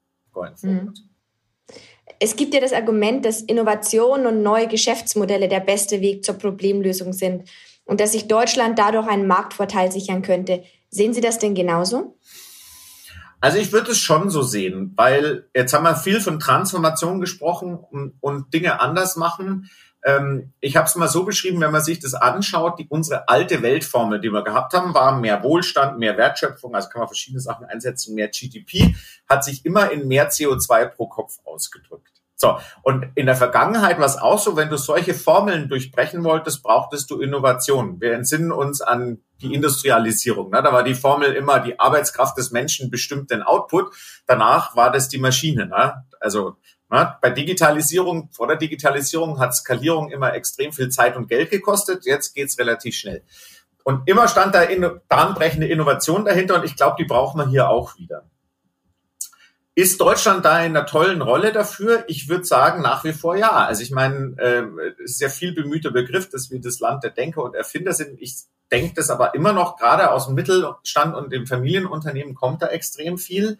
Mhm. 0.62 0.94
Es 2.20 2.36
gibt 2.36 2.54
ja 2.54 2.60
das 2.60 2.72
Argument, 2.72 3.24
dass 3.24 3.42
Innovation 3.42 4.26
und 4.26 4.42
neue 4.42 4.68
Geschäftsmodelle 4.68 5.48
der 5.48 5.60
beste 5.60 6.00
Weg 6.00 6.24
zur 6.24 6.36
Problemlösung 6.36 7.12
sind 7.12 7.48
und 7.84 8.00
dass 8.00 8.12
sich 8.12 8.28
Deutschland 8.28 8.78
dadurch 8.78 9.06
einen 9.08 9.26
Marktvorteil 9.26 9.90
sichern 9.90 10.22
könnte. 10.22 10.62
Sehen 10.90 11.14
Sie 11.14 11.20
das 11.20 11.38
denn 11.38 11.54
genauso? 11.54 12.16
Also 13.40 13.58
ich 13.58 13.72
würde 13.72 13.92
es 13.92 13.98
schon 13.98 14.30
so 14.30 14.42
sehen, 14.42 14.92
weil 14.96 15.48
jetzt 15.54 15.72
haben 15.72 15.84
wir 15.84 15.94
viel 15.94 16.20
von 16.20 16.40
Transformation 16.40 17.20
gesprochen 17.20 17.78
und, 18.20 18.52
Dinge 18.52 18.80
anders 18.80 19.16
machen. 19.16 19.70
Ähm, 20.04 20.52
ich 20.60 20.76
habe 20.76 20.86
es 20.86 20.96
mal 20.96 21.08
so 21.08 21.24
beschrieben, 21.24 21.60
wenn 21.60 21.70
man 21.70 21.82
sich 21.82 22.00
das 22.00 22.14
anschaut, 22.14 22.78
die, 22.78 22.86
unsere 22.88 23.28
alte 23.28 23.62
Weltformel, 23.62 24.20
die 24.20 24.30
wir 24.30 24.42
gehabt 24.42 24.72
haben, 24.72 24.94
war 24.94 25.18
mehr 25.20 25.42
Wohlstand, 25.42 25.98
mehr 25.98 26.16
Wertschöpfung, 26.16 26.74
also 26.74 26.88
kann 26.88 27.00
man 27.00 27.08
verschiedene 27.08 27.40
Sachen 27.40 27.66
einsetzen, 27.66 28.14
mehr 28.14 28.28
GDP, 28.28 28.96
hat 29.28 29.44
sich 29.44 29.64
immer 29.64 29.90
in 29.90 30.08
mehr 30.08 30.30
CO2 30.30 30.86
pro 30.86 31.06
Kopf 31.06 31.38
ausgedrückt. 31.44 32.18
So, 32.34 32.58
und 32.82 33.06
in 33.16 33.26
der 33.26 33.34
Vergangenheit 33.34 33.98
war 33.98 34.06
es 34.06 34.16
auch 34.16 34.38
so, 34.38 34.56
wenn 34.56 34.70
du 34.70 34.76
solche 34.76 35.12
Formeln 35.12 35.68
durchbrechen 35.68 36.22
wolltest, 36.22 36.62
brauchtest 36.62 37.10
du 37.10 37.20
Innovation. 37.20 38.00
Wir 38.00 38.12
entsinnen 38.12 38.52
uns 38.52 38.80
an 38.80 39.18
die 39.40 39.54
Industrialisierung. 39.54 40.50
Ne? 40.50 40.62
Da 40.62 40.72
war 40.72 40.82
die 40.82 40.94
Formel 40.94 41.32
immer, 41.32 41.60
die 41.60 41.78
Arbeitskraft 41.78 42.36
des 42.36 42.50
Menschen 42.50 42.90
bestimmt 42.90 43.30
den 43.30 43.42
Output. 43.42 43.92
Danach 44.26 44.76
war 44.76 44.90
das 44.90 45.08
die 45.08 45.18
Maschine. 45.18 45.66
Ne? 45.66 46.04
Also 46.20 46.56
ne? 46.90 47.16
bei 47.20 47.30
Digitalisierung, 47.30 48.30
vor 48.32 48.48
der 48.48 48.56
Digitalisierung 48.56 49.38
hat 49.38 49.54
Skalierung 49.54 50.10
immer 50.10 50.34
extrem 50.34 50.72
viel 50.72 50.88
Zeit 50.88 51.16
und 51.16 51.28
Geld 51.28 51.50
gekostet. 51.50 52.04
Jetzt 52.04 52.34
geht's 52.34 52.58
relativ 52.58 52.96
schnell. 52.96 53.22
Und 53.84 54.06
immer 54.06 54.28
stand 54.28 54.54
da 54.54 54.62
in, 54.62 55.00
bahnbrechende 55.08 55.66
Innovation 55.66 56.24
dahinter 56.24 56.56
und 56.56 56.64
ich 56.64 56.76
glaube, 56.76 56.96
die 56.98 57.06
brauchen 57.06 57.38
wir 57.38 57.48
hier 57.48 57.70
auch 57.70 57.96
wieder. 57.96 58.28
Ist 59.74 60.00
Deutschland 60.00 60.44
da 60.44 60.58
in 60.64 60.76
einer 60.76 60.86
tollen 60.86 61.22
Rolle 61.22 61.52
dafür? 61.52 62.02
Ich 62.08 62.28
würde 62.28 62.44
sagen, 62.44 62.82
nach 62.82 63.04
wie 63.04 63.12
vor 63.12 63.36
ja. 63.36 63.52
Also 63.52 63.82
ich 63.84 63.92
meine, 63.92 64.34
äh, 64.38 64.64
ist 65.04 65.20
ja 65.20 65.28
viel 65.28 65.54
bemühter 65.54 65.92
Begriff, 65.92 66.28
dass 66.28 66.50
wir 66.50 66.60
das 66.60 66.80
Land 66.80 67.04
der 67.04 67.12
Denker 67.12 67.44
und 67.44 67.54
Erfinder 67.54 67.92
sind. 67.92 68.20
Ich 68.20 68.34
denke 68.70 68.94
das 68.94 69.10
aber 69.10 69.34
immer 69.34 69.52
noch, 69.52 69.76
gerade 69.76 70.10
aus 70.10 70.26
dem 70.26 70.34
Mittelstand 70.34 71.14
und 71.14 71.32
dem 71.32 71.46
Familienunternehmen 71.46 72.34
kommt 72.34 72.62
da 72.62 72.66
extrem 72.66 73.18
viel. 73.18 73.58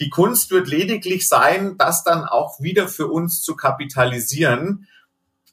Die 0.00 0.08
Kunst 0.08 0.50
wird 0.50 0.68
lediglich 0.68 1.28
sein, 1.28 1.76
das 1.76 2.04
dann 2.04 2.24
auch 2.24 2.60
wieder 2.60 2.88
für 2.88 3.08
uns 3.08 3.42
zu 3.42 3.54
kapitalisieren. 3.54 4.88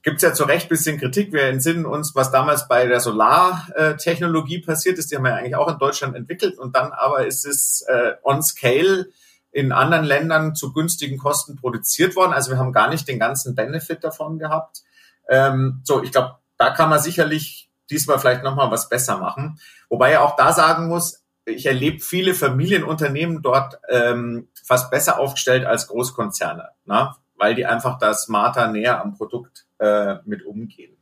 Gibt 0.04 0.18
es 0.18 0.24
ja 0.24 0.34
zu 0.34 0.46
Recht 0.46 0.70
bisschen 0.70 0.98
Kritik. 0.98 1.34
Wir 1.34 1.44
entsinnen 1.44 1.86
uns, 1.86 2.16
was 2.16 2.32
damals 2.32 2.70
bei 2.70 2.86
der 2.86 3.02
Solartechnologie 3.02 4.60
passiert 4.60 4.98
ist. 4.98 5.12
Die 5.12 5.18
haben 5.18 5.26
wir 5.26 5.36
eigentlich 5.36 5.58
auch 5.58 5.68
in 5.68 5.80
Deutschland 5.80 6.16
entwickelt. 6.16 6.58
Und 6.58 6.78
dann 6.78 6.94
aber 6.94 7.28
ist 7.28 7.46
es 7.46 7.82
äh, 7.90 8.14
on 8.24 8.42
scale 8.42 9.10
in 9.52 9.74
anderen 9.74 10.06
Ländern 10.06 10.56
zu 10.56 10.72
günstigen 10.72 11.18
Kosten 11.18 11.58
produziert 11.58 12.16
worden. 12.16 12.32
Also 12.32 12.52
wir 12.52 12.58
haben 12.58 12.72
gar 12.72 12.90
nicht 12.90 13.08
den 13.08 13.20
ganzen 13.20 13.54
Benefit 13.54 14.04
davon 14.04 14.40
gehabt. 14.40 14.84
Ähm, 15.28 15.82
so, 15.84 16.02
ich 16.02 16.12
glaube, 16.14 16.38
da 16.58 16.70
kann 16.70 16.90
man 16.90 17.02
sicherlich 17.02 17.67
diesmal 17.90 18.20
vielleicht 18.20 18.44
nochmal 18.44 18.72
was 18.72 18.90
besser 18.90 19.18
machen. 19.18 19.60
Wobei 19.90 20.12
er 20.12 20.24
auch 20.24 20.36
da 20.36 20.54
sagen 20.54 20.88
muss, 20.88 21.24
ich 21.46 21.66
erlebe 21.66 22.00
viele 22.00 22.34
Familienunternehmen 22.34 23.42
dort 23.42 23.80
ähm, 23.90 24.50
fast 24.66 24.92
besser 24.92 25.20
aufgestellt 25.20 25.66
als 25.66 25.88
Großkonzerne, 25.88 26.70
na? 26.86 27.18
weil 27.38 27.56
die 27.56 27.66
einfach 27.66 27.98
da 28.00 28.14
smarter 28.14 28.68
näher 28.68 29.02
am 29.02 29.16
Produkt 29.16 29.66
äh, 29.80 30.16
mit 30.26 30.46
umgehen. 30.46 30.98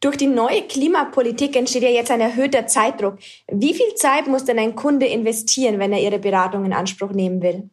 Durch 0.00 0.16
die 0.16 0.26
neue 0.26 0.62
Klimapolitik 0.62 1.56
entsteht 1.56 1.82
ja 1.82 1.88
jetzt 1.88 2.10
ein 2.10 2.20
erhöhter 2.20 2.66
Zeitdruck. 2.66 3.18
Wie 3.50 3.72
viel 3.72 3.94
Zeit 3.94 4.26
muss 4.26 4.44
denn 4.44 4.58
ein 4.58 4.74
Kunde 4.74 5.06
investieren, 5.06 5.78
wenn 5.78 5.92
er 5.92 6.00
Ihre 6.00 6.18
Beratung 6.18 6.64
in 6.64 6.72
Anspruch 6.72 7.12
nehmen 7.12 7.40
will? 7.40 7.70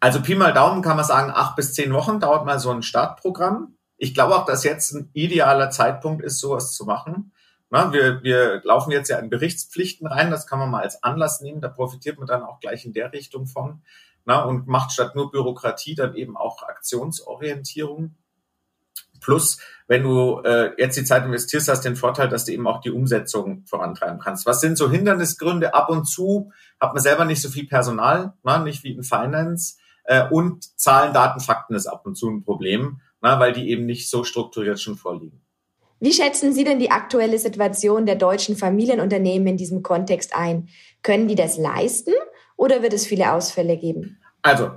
Also 0.00 0.20
Pi 0.20 0.34
mal 0.34 0.52
Daumen 0.52 0.82
kann 0.82 0.96
man 0.96 1.04
sagen, 1.04 1.30
acht 1.34 1.56
bis 1.56 1.74
zehn 1.74 1.92
Wochen 1.92 2.18
dauert 2.18 2.44
mal 2.44 2.58
so 2.58 2.70
ein 2.70 2.82
Startprogramm. 2.82 3.76
Ich 3.96 4.14
glaube 4.14 4.34
auch, 4.34 4.44
dass 4.44 4.64
jetzt 4.64 4.92
ein 4.92 5.10
idealer 5.12 5.70
Zeitpunkt 5.70 6.22
ist, 6.22 6.40
sowas 6.40 6.74
zu 6.74 6.84
machen. 6.84 7.32
Na, 7.74 7.90
wir, 7.90 8.22
wir 8.22 8.60
laufen 8.64 8.90
jetzt 8.90 9.08
ja 9.08 9.18
in 9.18 9.30
Berichtspflichten 9.30 10.06
rein, 10.06 10.30
das 10.30 10.46
kann 10.46 10.58
man 10.58 10.70
mal 10.70 10.82
als 10.82 11.02
Anlass 11.02 11.40
nehmen, 11.40 11.62
da 11.62 11.70
profitiert 11.70 12.18
man 12.18 12.26
dann 12.26 12.42
auch 12.42 12.60
gleich 12.60 12.84
in 12.84 12.92
der 12.92 13.14
Richtung 13.14 13.46
von. 13.46 13.80
Na, 14.26 14.42
und 14.44 14.66
macht 14.66 14.92
statt 14.92 15.16
nur 15.16 15.30
Bürokratie 15.30 15.94
dann 15.94 16.14
eben 16.14 16.36
auch 16.36 16.62
Aktionsorientierung. 16.62 18.14
Plus, 19.22 19.56
wenn 19.86 20.02
du 20.02 20.42
äh, 20.44 20.74
jetzt 20.76 20.98
die 20.98 21.04
Zeit 21.04 21.24
investierst, 21.24 21.70
hast 21.70 21.86
du 21.86 21.88
den 21.88 21.96
Vorteil, 21.96 22.28
dass 22.28 22.44
du 22.44 22.52
eben 22.52 22.66
auch 22.66 22.82
die 22.82 22.90
Umsetzung 22.90 23.64
vorantreiben 23.64 24.18
kannst. 24.18 24.44
Was 24.44 24.60
sind 24.60 24.76
so 24.76 24.90
Hindernisgründe? 24.90 25.72
Ab 25.72 25.88
und 25.88 26.04
zu 26.04 26.52
hat 26.78 26.92
man 26.92 27.02
selber 27.02 27.24
nicht 27.24 27.40
so 27.40 27.48
viel 27.48 27.66
Personal, 27.66 28.34
na, 28.42 28.58
nicht 28.58 28.84
wie 28.84 28.92
in 28.92 29.02
Finance. 29.02 29.78
Äh, 30.04 30.28
und 30.28 30.78
Zahlen, 30.78 31.14
Daten, 31.14 31.40
Fakten 31.40 31.74
ist 31.74 31.86
ab 31.86 32.04
und 32.04 32.16
zu 32.16 32.28
ein 32.28 32.44
Problem, 32.44 33.00
na, 33.22 33.40
weil 33.40 33.54
die 33.54 33.70
eben 33.70 33.86
nicht 33.86 34.10
so 34.10 34.24
strukturiert 34.24 34.78
schon 34.78 34.96
vorliegen. 34.96 35.41
Wie 36.02 36.12
schätzen 36.12 36.52
Sie 36.52 36.64
denn 36.64 36.80
die 36.80 36.90
aktuelle 36.90 37.38
Situation 37.38 38.06
der 38.06 38.16
deutschen 38.16 38.56
Familienunternehmen 38.56 39.46
in 39.46 39.56
diesem 39.56 39.84
Kontext 39.84 40.34
ein? 40.34 40.68
Können 41.04 41.28
die 41.28 41.36
das 41.36 41.58
leisten 41.58 42.12
oder 42.56 42.82
wird 42.82 42.92
es 42.92 43.06
viele 43.06 43.32
Ausfälle 43.32 43.76
geben? 43.76 44.20
Also, 44.42 44.72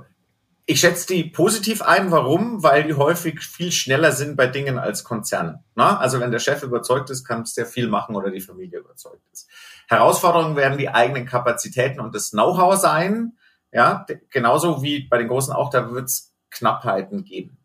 ich 0.66 0.78
schätze 0.78 1.08
die 1.08 1.24
positiv 1.24 1.82
ein. 1.82 2.12
Warum? 2.12 2.62
Weil 2.62 2.84
die 2.84 2.94
häufig 2.94 3.40
viel 3.40 3.72
schneller 3.72 4.12
sind 4.12 4.36
bei 4.36 4.46
Dingen 4.46 4.78
als 4.78 5.02
Konzerne. 5.02 5.64
Na? 5.74 5.98
Also 5.98 6.20
wenn 6.20 6.30
der 6.30 6.38
Chef 6.38 6.62
überzeugt 6.62 7.10
ist, 7.10 7.24
kann 7.24 7.42
es 7.42 7.54
sehr 7.54 7.66
viel 7.66 7.88
machen 7.88 8.14
oder 8.14 8.30
die 8.30 8.40
Familie 8.40 8.78
überzeugt 8.78 9.26
ist. 9.32 9.50
Herausforderungen 9.88 10.54
werden 10.54 10.78
die 10.78 10.90
eigenen 10.90 11.26
Kapazitäten 11.26 11.98
und 11.98 12.14
das 12.14 12.30
Know-how 12.30 12.76
sein. 12.76 13.36
Ja, 13.72 14.06
genauso 14.30 14.80
wie 14.84 15.08
bei 15.08 15.18
den 15.18 15.26
Großen 15.26 15.52
auch, 15.52 15.70
da 15.70 15.90
wird 15.90 16.04
es 16.04 16.36
Knappheiten 16.50 17.24
geben. 17.24 17.58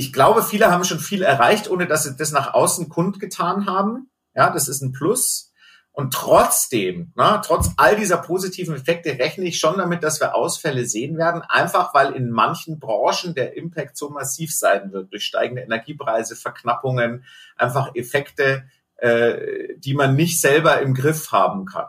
Ich 0.00 0.12
glaube, 0.12 0.44
viele 0.44 0.70
haben 0.70 0.84
schon 0.84 1.00
viel 1.00 1.22
erreicht, 1.22 1.68
ohne 1.68 1.88
dass 1.88 2.04
sie 2.04 2.16
das 2.16 2.30
nach 2.30 2.54
außen 2.54 2.88
kundgetan 2.88 3.66
haben. 3.66 4.08
Ja, 4.32 4.48
das 4.48 4.68
ist 4.68 4.80
ein 4.80 4.92
Plus. 4.92 5.52
Und 5.90 6.14
trotzdem, 6.14 7.10
na, 7.16 7.38
trotz 7.38 7.70
all 7.76 7.96
dieser 7.96 8.18
positiven 8.18 8.76
Effekte 8.76 9.18
rechne 9.18 9.46
ich 9.46 9.58
schon 9.58 9.76
damit, 9.76 10.04
dass 10.04 10.20
wir 10.20 10.36
Ausfälle 10.36 10.86
sehen 10.86 11.18
werden, 11.18 11.42
einfach 11.42 11.94
weil 11.94 12.12
in 12.12 12.30
manchen 12.30 12.78
Branchen 12.78 13.34
der 13.34 13.56
Impact 13.56 13.96
so 13.96 14.08
massiv 14.10 14.54
sein 14.54 14.92
wird 14.92 15.12
durch 15.12 15.24
steigende 15.24 15.62
Energiepreise, 15.62 16.36
Verknappungen, 16.36 17.24
einfach 17.56 17.96
Effekte, 17.96 18.68
äh, 18.98 19.74
die 19.78 19.94
man 19.94 20.14
nicht 20.14 20.40
selber 20.40 20.80
im 20.80 20.94
Griff 20.94 21.32
haben 21.32 21.66
kann. 21.66 21.88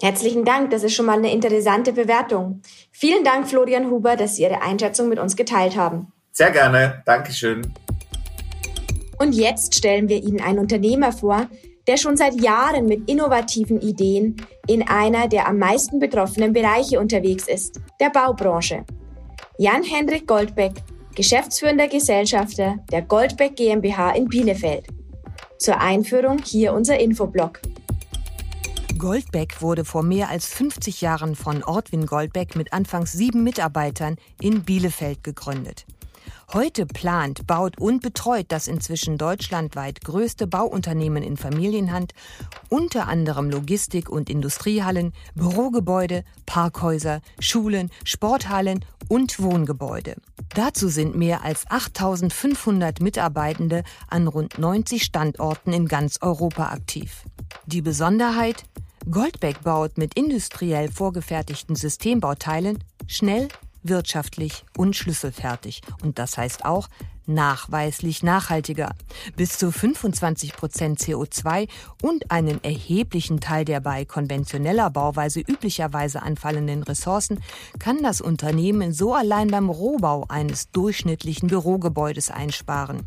Herzlichen 0.00 0.46
Dank, 0.46 0.70
das 0.70 0.82
ist 0.82 0.94
schon 0.94 1.04
mal 1.04 1.18
eine 1.18 1.30
interessante 1.30 1.92
Bewertung. 1.92 2.62
Vielen 2.90 3.22
Dank, 3.22 3.48
Florian 3.48 3.90
Huber, 3.90 4.16
dass 4.16 4.36
Sie 4.36 4.44
Ihre 4.44 4.62
Einschätzung 4.62 5.10
mit 5.10 5.18
uns 5.18 5.36
geteilt 5.36 5.76
haben. 5.76 6.13
Sehr 6.36 6.50
gerne, 6.50 7.00
Dankeschön. 7.06 7.62
Und 9.20 9.36
jetzt 9.36 9.76
stellen 9.76 10.08
wir 10.08 10.16
Ihnen 10.16 10.40
einen 10.40 10.58
Unternehmer 10.58 11.12
vor, 11.12 11.46
der 11.86 11.96
schon 11.96 12.16
seit 12.16 12.40
Jahren 12.40 12.86
mit 12.86 13.08
innovativen 13.08 13.80
Ideen 13.80 14.34
in 14.66 14.82
einer 14.88 15.28
der 15.28 15.46
am 15.46 15.58
meisten 15.58 16.00
betroffenen 16.00 16.52
Bereiche 16.52 16.98
unterwegs 16.98 17.46
ist, 17.46 17.80
der 18.00 18.10
Baubranche. 18.10 18.84
Jan-Henrik 19.58 20.26
Goldbeck, 20.26 20.72
geschäftsführender 21.14 21.86
Gesellschafter 21.86 22.78
der 22.90 23.02
Goldbeck 23.02 23.54
GmbH 23.54 24.10
in 24.16 24.26
Bielefeld. 24.26 24.88
Zur 25.58 25.80
Einführung 25.80 26.38
hier 26.38 26.72
unser 26.72 26.98
Infoblog. 26.98 27.60
Goldbeck 28.98 29.62
wurde 29.62 29.84
vor 29.84 30.02
mehr 30.02 30.30
als 30.30 30.48
50 30.48 31.00
Jahren 31.00 31.36
von 31.36 31.62
Ortwin 31.62 32.06
Goldbeck 32.06 32.56
mit 32.56 32.72
anfangs 32.72 33.12
sieben 33.12 33.44
Mitarbeitern 33.44 34.16
in 34.40 34.64
Bielefeld 34.64 35.22
gegründet. 35.22 35.86
Heute 36.52 36.86
plant, 36.86 37.46
baut 37.46 37.80
und 37.80 38.02
betreut 38.02 38.46
das 38.48 38.68
inzwischen 38.68 39.18
deutschlandweit 39.18 40.02
größte 40.04 40.46
Bauunternehmen 40.46 41.22
in 41.22 41.36
Familienhand 41.36 42.12
unter 42.68 43.08
anderem 43.08 43.50
Logistik- 43.50 44.10
und 44.10 44.30
Industriehallen, 44.30 45.12
Bürogebäude, 45.34 46.24
Parkhäuser, 46.46 47.20
Schulen, 47.40 47.90
Sporthallen 48.04 48.84
und 49.08 49.40
Wohngebäude. 49.40 50.16
Dazu 50.54 50.88
sind 50.88 51.16
mehr 51.16 51.42
als 51.42 51.64
8500 51.68 53.00
Mitarbeitende 53.00 53.82
an 54.08 54.28
rund 54.28 54.58
90 54.58 55.02
Standorten 55.02 55.72
in 55.72 55.88
ganz 55.88 56.18
Europa 56.20 56.68
aktiv. 56.68 57.24
Die 57.66 57.82
Besonderheit? 57.82 58.64
Goldbeck 59.10 59.62
baut 59.62 59.98
mit 59.98 60.14
industriell 60.14 60.90
vorgefertigten 60.90 61.76
Systembauteilen 61.76 62.78
schnell, 63.06 63.48
wirtschaftlich 63.84 64.64
und 64.76 64.96
schlüsselfertig. 64.96 65.82
Und 66.02 66.18
das 66.18 66.36
heißt 66.36 66.64
auch 66.64 66.88
nachweislich 67.26 68.22
nachhaltiger. 68.22 68.94
Bis 69.36 69.56
zu 69.58 69.70
25 69.72 70.54
Prozent 70.54 70.98
CO2 70.98 71.68
und 72.02 72.30
einen 72.30 72.62
erheblichen 72.62 73.40
Teil 73.40 73.64
der 73.64 73.80
bei 73.80 74.04
konventioneller 74.04 74.90
Bauweise 74.90 75.40
üblicherweise 75.40 76.22
anfallenden 76.22 76.82
Ressourcen 76.82 77.40
kann 77.78 78.02
das 78.02 78.20
Unternehmen 78.20 78.92
so 78.92 79.14
allein 79.14 79.48
beim 79.48 79.70
Rohbau 79.70 80.26
eines 80.28 80.70
durchschnittlichen 80.70 81.48
Bürogebäudes 81.48 82.30
einsparen. 82.30 83.06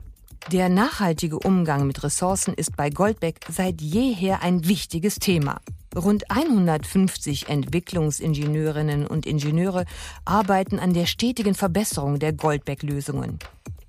Der 0.51 0.70
nachhaltige 0.70 1.39
Umgang 1.39 1.86
mit 1.88 2.03
Ressourcen 2.03 2.53
ist 2.53 2.77
bei 2.77 2.89
Goldbeck 2.89 3.41
seit 3.50 3.82
jeher 3.82 4.41
ein 4.41 4.67
wichtiges 4.67 5.15
Thema. 5.15 5.60
Rund 5.96 6.29
150 6.32 7.50
Entwicklungsingenieurinnen 7.50 9.08
und 9.08 9.25
Ingenieure 9.25 9.86
arbeiten 10.25 10.79
an 10.79 10.94
der 10.94 11.06
stetigen 11.06 11.56
Verbesserung 11.56 12.20
der 12.20 12.34
Goldbeck-Lösungen. 12.34 13.39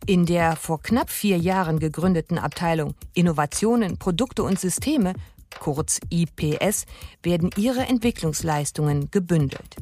In 0.07 0.27
der 0.27 0.57
vor 0.57 0.81
knapp 0.83 1.11
vier 1.11 1.37
Jahren 1.39 1.79
gegründeten 1.79 2.39
Abteilung 2.39 2.95
Innovationen, 3.15 3.99
Produkte 3.99 4.43
und 4.43 4.59
Systeme, 4.59 5.13
kurz 5.61 6.01
IPS, 6.11 6.87
werden 7.23 7.51
ihre 7.57 7.83
Entwicklungsleistungen 7.83 9.11
gebündelt. 9.11 9.77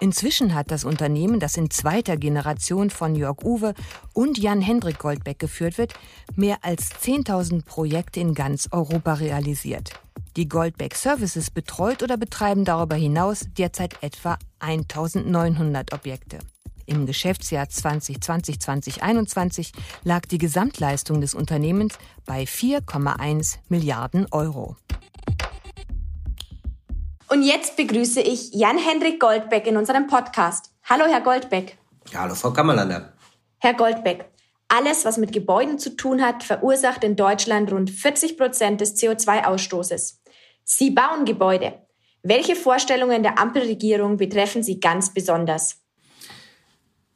Inzwischen 0.00 0.54
hat 0.54 0.70
das 0.70 0.84
Unternehmen, 0.84 1.40
das 1.40 1.56
in 1.56 1.70
zweiter 1.70 2.16
Generation 2.16 2.90
von 2.90 3.16
Jörg 3.16 3.42
Uwe 3.42 3.74
und 4.12 4.38
Jan-Hendrik 4.38 4.98
Goldbeck 4.98 5.40
geführt 5.40 5.76
wird, 5.76 5.94
mehr 6.36 6.58
als 6.62 6.92
10.000 7.02 7.64
Projekte 7.64 8.20
in 8.20 8.34
ganz 8.34 8.68
Europa 8.70 9.14
realisiert. 9.14 9.90
Die 10.36 10.48
Goldbeck 10.48 10.94
Services 10.94 11.50
betreut 11.50 12.04
oder 12.04 12.16
betreiben 12.16 12.64
darüber 12.64 12.94
hinaus 12.94 13.48
derzeit 13.58 14.00
etwa 14.02 14.38
1.900 14.60 15.92
Objekte. 15.92 16.38
Im 16.86 17.04
Geschäftsjahr 17.04 17.66
2020-2021 17.66 19.72
lag 20.04 20.26
die 20.26 20.38
Gesamtleistung 20.38 21.20
des 21.20 21.34
Unternehmens 21.34 21.98
bei 22.24 22.44
4,1 22.44 23.56
Milliarden 23.68 24.28
Euro. 24.30 24.76
Und 27.30 27.42
jetzt 27.42 27.76
begrüße 27.76 28.22
ich 28.22 28.54
Jan-Hendrik 28.54 29.20
Goldbeck 29.20 29.66
in 29.66 29.76
unserem 29.76 30.06
Podcast. 30.06 30.72
Hallo, 30.84 31.04
Herr 31.06 31.20
Goldbeck. 31.20 31.76
Hallo, 32.14 32.34
Frau 32.34 32.52
Kammerlander. 32.52 33.12
Herr 33.58 33.74
Goldbeck, 33.74 34.30
alles, 34.68 35.04
was 35.04 35.18
mit 35.18 35.32
Gebäuden 35.32 35.78
zu 35.78 35.94
tun 35.94 36.22
hat, 36.22 36.42
verursacht 36.42 37.04
in 37.04 37.16
Deutschland 37.16 37.70
rund 37.70 37.90
40 37.90 38.38
Prozent 38.38 38.80
des 38.80 38.96
CO2-Ausstoßes. 38.96 40.20
Sie 40.64 40.90
bauen 40.90 41.26
Gebäude. 41.26 41.86
Welche 42.22 42.56
Vorstellungen 42.56 43.22
der 43.22 43.38
Ampelregierung 43.38 44.16
betreffen 44.16 44.62
Sie 44.62 44.80
ganz 44.80 45.12
besonders? 45.12 45.82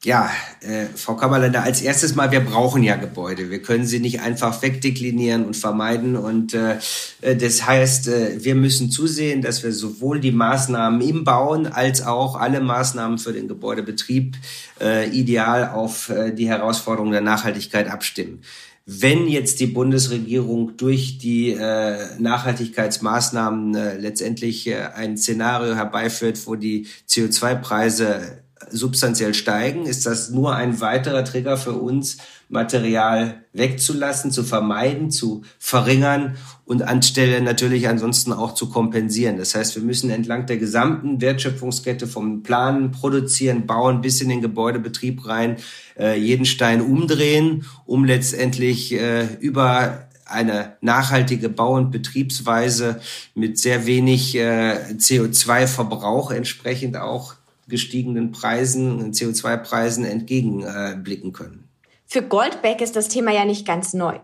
Ja, 0.05 0.33
äh, 0.63 0.87
Frau 0.97 1.15
Kammerländer, 1.15 1.63
als 1.63 1.81
erstes 1.81 2.17
mal, 2.17 2.33
wir 2.33 2.41
brauchen 2.41 2.83
ja 2.83 2.97
Gebäude. 2.97 3.51
Wir 3.51 3.63
können 3.63 3.87
sie 3.87 4.01
nicht 4.01 4.21
einfach 4.21 4.61
wegdeklinieren 4.61 5.45
und 5.45 5.57
vermeiden. 5.57 6.17
Und 6.17 6.55
äh, 6.55 6.79
äh, 7.21 7.37
das 7.37 7.65
heißt, 7.65 8.09
äh, 8.09 8.45
wir 8.45 8.57
müssen 8.57 8.91
zusehen, 8.91 9.43
dass 9.43 9.63
wir 9.63 9.73
sowohl 9.73 10.19
die 10.19 10.33
Maßnahmen 10.33 11.01
im 11.03 11.23
Bauen 11.23 11.69
als 11.69 12.05
auch 12.05 12.35
alle 12.35 12.61
Maßnahmen 12.61 13.19
für 13.19 13.33
den 13.33 13.47
Gebäudebetrieb 13.47 14.35
äh, 14.81 15.09
ideal 15.09 15.71
auf 15.71 16.09
äh, 16.09 16.33
die 16.33 16.49
Herausforderungen 16.49 17.13
der 17.13 17.21
Nachhaltigkeit 17.21 17.89
abstimmen. 17.89 18.43
Wenn 18.85 19.29
jetzt 19.29 19.61
die 19.61 19.69
Bundesregierung 19.69 20.77
durch 20.77 21.19
die 21.19 21.53
äh, 21.53 22.19
Nachhaltigkeitsmaßnahmen 22.19 23.77
äh, 23.77 23.99
letztendlich 23.99 24.67
äh, 24.67 24.89
ein 24.97 25.17
Szenario 25.17 25.77
herbeiführt, 25.77 26.45
wo 26.49 26.57
die 26.57 26.89
CO2-Preise 27.09 28.43
substanziell 28.71 29.35
steigen, 29.35 29.87
ist 29.87 30.07
das 30.07 30.31
nur 30.31 30.55
ein 30.55 30.81
weiterer 30.81 31.25
Trigger 31.25 31.57
für 31.57 31.73
uns, 31.73 32.19
Material 32.49 33.45
wegzulassen, 33.55 34.31
zu 34.31 34.45
vermeiden, 34.45 35.11
zu 35.11 35.43
verringern 35.59 36.37
und 36.67 36.83
anstelle 36.83 37.41
natürlich 37.41 37.89
ansonsten 37.89 38.33
auch 38.33 38.53
zu 38.53 38.69
kompensieren. 38.69 39.39
Das 39.39 39.55
heißt, 39.55 39.75
wir 39.75 39.83
müssen 39.83 40.11
entlang 40.11 40.45
der 40.45 40.59
gesamten 40.59 41.23
Wertschöpfungskette 41.23 42.07
vom 42.07 42.43
Planen, 42.43 42.91
Produzieren, 42.91 43.67
Bauen 43.67 44.03
bis 44.03 44.21
in 44.21 44.29
den 44.29 44.43
Gebäudebetrieb 44.43 45.27
rein 45.27 45.57
äh, 45.99 46.19
jeden 46.19 46.45
Stein 46.45 46.83
umdrehen, 46.83 47.65
um 47.87 48.05
letztendlich 48.05 48.93
äh, 48.93 49.27
über 49.41 50.09
eine 50.27 50.77
nachhaltige 50.81 51.49
Bau- 51.49 51.77
und 51.77 51.91
Betriebsweise 51.91 53.01
mit 53.35 53.59
sehr 53.59 53.87
wenig 53.87 54.35
äh, 54.35 54.95
CO2-Verbrauch 54.97 56.31
entsprechend 56.31 56.97
auch 56.97 57.35
gestiegenen 57.69 58.33
Preisen, 58.33 59.13
CO2-Preisen 59.13 60.05
entgegenblicken 60.05 61.33
können. 61.33 61.69
Für 62.07 62.23
Goldbeck 62.23 62.81
ist 62.81 62.97
das 62.97 63.09
Thema 63.09 63.33
ja 63.33 63.45
nicht 63.45 63.67
ganz 63.67 63.95
neu. 63.95 64.19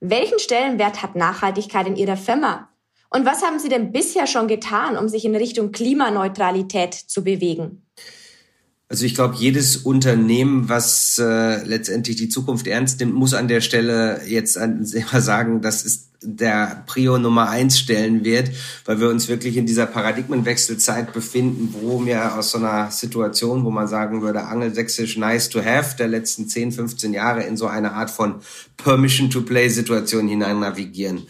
Welchen 0.00 0.38
Stellenwert 0.38 1.02
hat 1.02 1.16
Nachhaltigkeit 1.16 1.86
in 1.86 1.96
Ihrer 1.96 2.16
Firma? 2.16 2.68
Und 3.10 3.26
was 3.26 3.42
haben 3.42 3.58
Sie 3.58 3.68
denn 3.68 3.92
bisher 3.92 4.26
schon 4.26 4.48
getan, 4.48 4.96
um 4.96 5.08
sich 5.08 5.24
in 5.24 5.36
Richtung 5.36 5.70
Klimaneutralität 5.70 6.94
zu 6.94 7.22
bewegen? 7.22 7.86
Also 8.92 9.06
ich 9.06 9.14
glaube, 9.14 9.36
jedes 9.38 9.78
Unternehmen, 9.78 10.68
was 10.68 11.18
äh, 11.18 11.64
letztendlich 11.64 12.16
die 12.16 12.28
Zukunft 12.28 12.66
ernst 12.66 13.00
nimmt, 13.00 13.14
muss 13.14 13.32
an 13.32 13.48
der 13.48 13.62
Stelle 13.62 14.20
jetzt 14.26 14.58
an, 14.58 14.84
sagen, 14.84 15.62
das 15.62 15.82
ist 15.82 16.08
der 16.20 16.84
Prio 16.86 17.16
Nummer 17.16 17.48
eins 17.48 17.78
stellen 17.78 18.22
wird, 18.22 18.50
weil 18.84 19.00
wir 19.00 19.08
uns 19.08 19.28
wirklich 19.28 19.56
in 19.56 19.64
dieser 19.64 19.86
Paradigmenwechselzeit 19.86 21.14
befinden, 21.14 21.74
wo 21.80 22.04
wir 22.04 22.34
aus 22.36 22.50
so 22.50 22.58
einer 22.58 22.90
Situation, 22.90 23.64
wo 23.64 23.70
man 23.70 23.88
sagen 23.88 24.20
würde, 24.20 24.44
angelsächsisch 24.44 25.16
nice 25.16 25.48
to 25.48 25.64
have 25.64 25.96
der 25.96 26.08
letzten 26.08 26.46
10, 26.46 26.72
15 26.72 27.14
Jahre 27.14 27.44
in 27.44 27.56
so 27.56 27.68
eine 27.68 27.92
Art 27.92 28.10
von 28.10 28.42
Permission 28.76 29.30
to 29.30 29.40
Play 29.40 29.70
Situation 29.70 30.28
hinein 30.28 30.60
navigieren. 30.60 31.22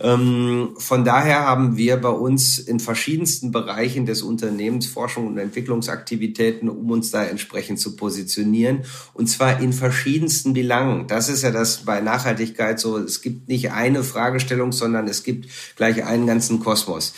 Ähm, 0.00 0.70
von 0.78 1.04
daher 1.04 1.46
haben 1.46 1.76
wir 1.76 1.96
bei 1.98 2.08
uns 2.08 2.58
in 2.58 2.80
verschiedensten 2.80 3.52
Bereichen 3.52 4.06
des 4.06 4.22
Unternehmens 4.22 4.86
Forschung 4.86 5.26
und 5.26 5.38
Entwicklungsaktivitäten, 5.38 6.68
um 6.68 6.90
uns 6.90 7.10
da 7.10 7.24
entsprechend 7.24 7.78
zu 7.78 7.96
positionieren. 7.96 8.84
Und 9.12 9.28
zwar 9.28 9.60
in 9.60 9.72
verschiedensten 9.72 10.54
Belangen. 10.54 11.06
Das 11.06 11.28
ist 11.28 11.42
ja 11.42 11.50
das 11.50 11.84
bei 11.84 12.00
Nachhaltigkeit 12.00 12.80
so. 12.80 12.96
Es 12.96 13.20
gibt 13.20 13.48
nicht 13.48 13.72
eine 13.72 14.02
Fragestellung, 14.02 14.72
sondern 14.72 15.06
es 15.06 15.22
gibt 15.22 15.48
gleich 15.76 16.04
einen 16.04 16.26
ganzen 16.26 16.60
Kosmos. 16.60 17.12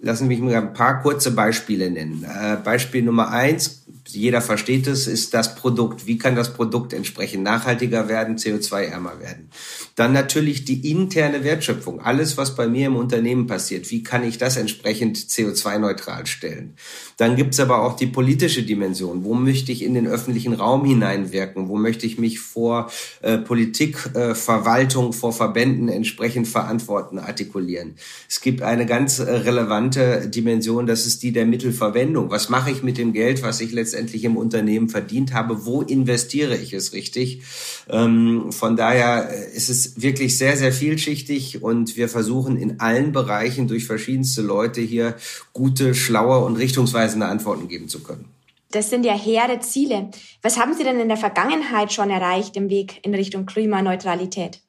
Lassen 0.00 0.24
Sie 0.24 0.28
mich 0.28 0.40
mal 0.40 0.54
ein 0.54 0.74
paar 0.74 1.02
kurze 1.02 1.32
Beispiele 1.32 1.90
nennen. 1.90 2.24
Äh, 2.24 2.56
Beispiel 2.62 3.02
Nummer 3.02 3.30
eins, 3.30 3.82
jeder 4.10 4.40
versteht 4.40 4.86
es, 4.86 5.06
ist 5.06 5.34
das 5.34 5.54
Produkt. 5.54 6.06
Wie 6.06 6.18
kann 6.18 6.34
das 6.34 6.54
Produkt 6.54 6.92
entsprechend 6.92 7.42
nachhaltiger 7.42 8.08
werden, 8.08 8.36
CO2-ärmer 8.36 9.20
werden? 9.20 9.50
Dann 9.96 10.12
natürlich 10.12 10.64
die 10.64 10.90
interne 10.90 11.44
Wertschöpfung. 11.44 12.00
Alles, 12.00 12.36
was 12.36 12.54
bei 12.54 12.68
mir 12.68 12.86
im 12.86 12.96
Unternehmen 12.96 13.46
passiert. 13.46 13.90
Wie 13.90 14.02
kann 14.02 14.24
ich 14.24 14.38
das 14.38 14.56
entsprechend 14.56 15.18
CO2-neutral 15.18 16.26
stellen? 16.26 16.74
Dann 17.16 17.36
gibt's 17.36 17.60
aber 17.60 17.82
auch 17.82 17.96
die 17.96 18.06
politische 18.06 18.62
Dimension. 18.62 19.24
Wo 19.24 19.34
möchte 19.34 19.72
ich 19.72 19.82
in 19.82 19.94
den 19.94 20.06
öffentlichen 20.06 20.54
Raum 20.54 20.84
hineinwirken? 20.84 21.68
Wo 21.68 21.76
möchte 21.76 22.06
ich 22.06 22.18
mich 22.18 22.40
vor 22.40 22.90
äh, 23.22 23.38
Politik, 23.38 24.10
äh, 24.14 24.34
Verwaltung, 24.34 25.12
vor 25.12 25.32
Verbänden 25.32 25.88
entsprechend 25.88 26.48
verantworten, 26.48 27.18
artikulieren? 27.18 27.96
Es 28.28 28.40
gibt 28.40 28.62
eine 28.62 28.86
ganz 28.86 29.18
äh, 29.18 29.30
relevante 29.30 30.28
Dimension, 30.28 30.86
das 30.86 31.06
ist 31.06 31.22
die 31.22 31.32
der 31.32 31.46
Mittelverwendung. 31.46 32.30
Was 32.30 32.48
mache 32.48 32.70
ich 32.70 32.82
mit 32.82 32.98
dem 32.98 33.12
Geld, 33.12 33.42
was 33.42 33.60
ich 33.60 33.72
letztendlich 33.72 33.97
letztendlich 33.98 34.24
im 34.24 34.36
Unternehmen 34.36 34.88
verdient 34.88 35.34
habe, 35.34 35.66
wo 35.66 35.82
investiere 35.82 36.56
ich 36.56 36.72
es 36.72 36.92
richtig. 36.92 37.42
Ähm, 37.88 38.52
von 38.52 38.76
daher 38.76 39.30
äh, 39.30 39.56
ist 39.56 39.68
es 39.68 40.00
wirklich 40.00 40.38
sehr, 40.38 40.56
sehr 40.56 40.72
vielschichtig 40.72 41.62
und 41.62 41.96
wir 41.96 42.08
versuchen 42.08 42.56
in 42.56 42.78
allen 42.80 43.12
Bereichen 43.12 43.66
durch 43.66 43.86
verschiedenste 43.86 44.42
Leute 44.42 44.80
hier 44.80 45.16
gute, 45.52 45.94
schlaue 45.94 46.44
und 46.44 46.56
richtungsweisende 46.56 47.26
Antworten 47.26 47.68
geben 47.68 47.88
zu 47.88 48.02
können. 48.02 48.26
Das 48.70 48.90
sind 48.90 49.04
ja 49.04 49.14
hehre 49.14 49.58
Ziele. 49.60 50.10
Was 50.42 50.58
haben 50.58 50.74
Sie 50.74 50.84
denn 50.84 51.00
in 51.00 51.08
der 51.08 51.16
Vergangenheit 51.16 51.92
schon 51.92 52.10
erreicht 52.10 52.56
im 52.56 52.68
Weg 52.70 53.00
in 53.02 53.14
Richtung 53.14 53.46
Klimaneutralität? 53.46 54.60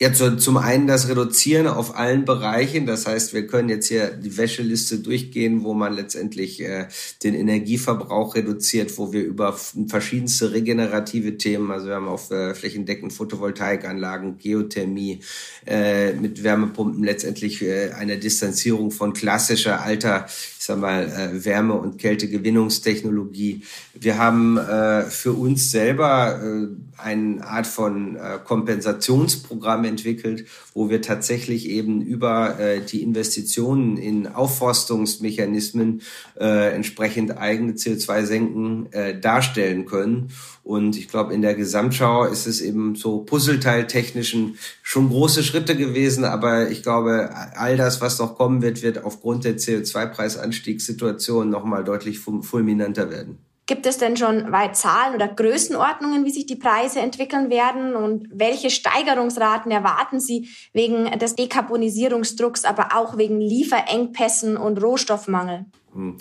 Ja, 0.00 0.12
zu, 0.12 0.36
zum 0.36 0.58
einen 0.58 0.86
das 0.86 1.08
Reduzieren 1.08 1.66
auf 1.66 1.96
allen 1.96 2.24
Bereichen. 2.24 2.86
Das 2.86 3.04
heißt, 3.04 3.34
wir 3.34 3.48
können 3.48 3.68
jetzt 3.68 3.88
hier 3.88 4.12
die 4.12 4.36
Wäscheliste 4.36 5.00
durchgehen, 5.00 5.64
wo 5.64 5.74
man 5.74 5.92
letztendlich 5.92 6.60
äh, 6.62 6.86
den 7.24 7.34
Energieverbrauch 7.34 8.36
reduziert, 8.36 8.96
wo 8.96 9.12
wir 9.12 9.24
über 9.24 9.58
verschiedenste 9.88 10.52
regenerative 10.52 11.36
Themen, 11.36 11.72
also 11.72 11.88
wir 11.88 11.96
haben 11.96 12.06
auf 12.06 12.30
äh, 12.30 12.54
flächendeckend 12.54 13.12
Photovoltaikanlagen, 13.12 14.38
Geothermie, 14.38 15.18
äh, 15.66 16.12
mit 16.12 16.44
Wärmepumpen 16.44 17.02
letztendlich 17.02 17.60
äh, 17.62 17.90
eine 17.90 18.18
Distanzierung 18.18 18.92
von 18.92 19.14
klassischer 19.14 19.82
alter, 19.82 20.28
sag 20.68 20.80
mal, 20.80 21.04
äh, 21.04 21.44
Wärme- 21.46 21.74
und 21.74 21.98
Kältegewinnungstechnologie. 21.98 23.62
Wir 23.94 24.18
haben 24.18 24.58
äh, 24.58 25.04
für 25.04 25.32
uns 25.32 25.70
selber 25.70 26.40
äh, 26.42 26.66
eine 27.02 27.42
Art 27.42 27.66
von 27.66 28.16
äh, 28.16 28.38
Kompensationsprogramm 28.44 29.84
entwickelt, 29.84 30.44
wo 30.74 30.90
wir 30.90 31.00
tatsächlich 31.00 31.70
eben 31.70 32.02
über 32.02 32.60
äh, 32.60 32.82
die 32.82 33.02
Investitionen 33.02 33.96
in 33.96 34.26
Aufforstungsmechanismen 34.26 36.02
äh, 36.38 36.74
entsprechend 36.74 37.38
eigene 37.38 37.72
CO2-Senken 37.72 38.92
äh, 38.92 39.18
darstellen 39.18 39.86
können. 39.86 40.30
Und 40.68 40.98
ich 40.98 41.08
glaube, 41.08 41.32
in 41.32 41.40
der 41.40 41.54
Gesamtschau 41.54 42.24
ist 42.24 42.46
es 42.46 42.60
eben 42.60 42.94
so 42.94 43.20
puzzleteiltechnischen 43.20 44.58
schon 44.82 45.08
große 45.08 45.42
Schritte 45.42 45.74
gewesen. 45.74 46.26
Aber 46.26 46.68
ich 46.68 46.82
glaube, 46.82 47.30
all 47.56 47.78
das, 47.78 48.02
was 48.02 48.18
noch 48.18 48.36
kommen 48.36 48.60
wird, 48.60 48.82
wird 48.82 49.02
aufgrund 49.02 49.44
der 49.44 49.56
CO2-Preisanstiegssituation 49.56 51.48
nochmal 51.48 51.84
deutlich 51.84 52.18
fulminanter 52.18 53.10
werden. 53.10 53.38
Gibt 53.64 53.86
es 53.86 53.96
denn 53.96 54.18
schon 54.18 54.52
weit 54.52 54.76
Zahlen 54.76 55.14
oder 55.14 55.28
Größenordnungen, 55.28 56.26
wie 56.26 56.30
sich 56.30 56.44
die 56.44 56.56
Preise 56.56 57.00
entwickeln 57.00 57.48
werden? 57.48 57.96
Und 57.96 58.28
welche 58.30 58.68
Steigerungsraten 58.68 59.72
erwarten 59.72 60.20
Sie 60.20 60.50
wegen 60.74 61.18
des 61.18 61.34
Dekarbonisierungsdrucks, 61.34 62.66
aber 62.66 62.88
auch 62.94 63.16
wegen 63.16 63.40
Lieferengpässen 63.40 64.58
und 64.58 64.82
Rohstoffmangel? 64.82 65.64
Hm. 65.98 66.14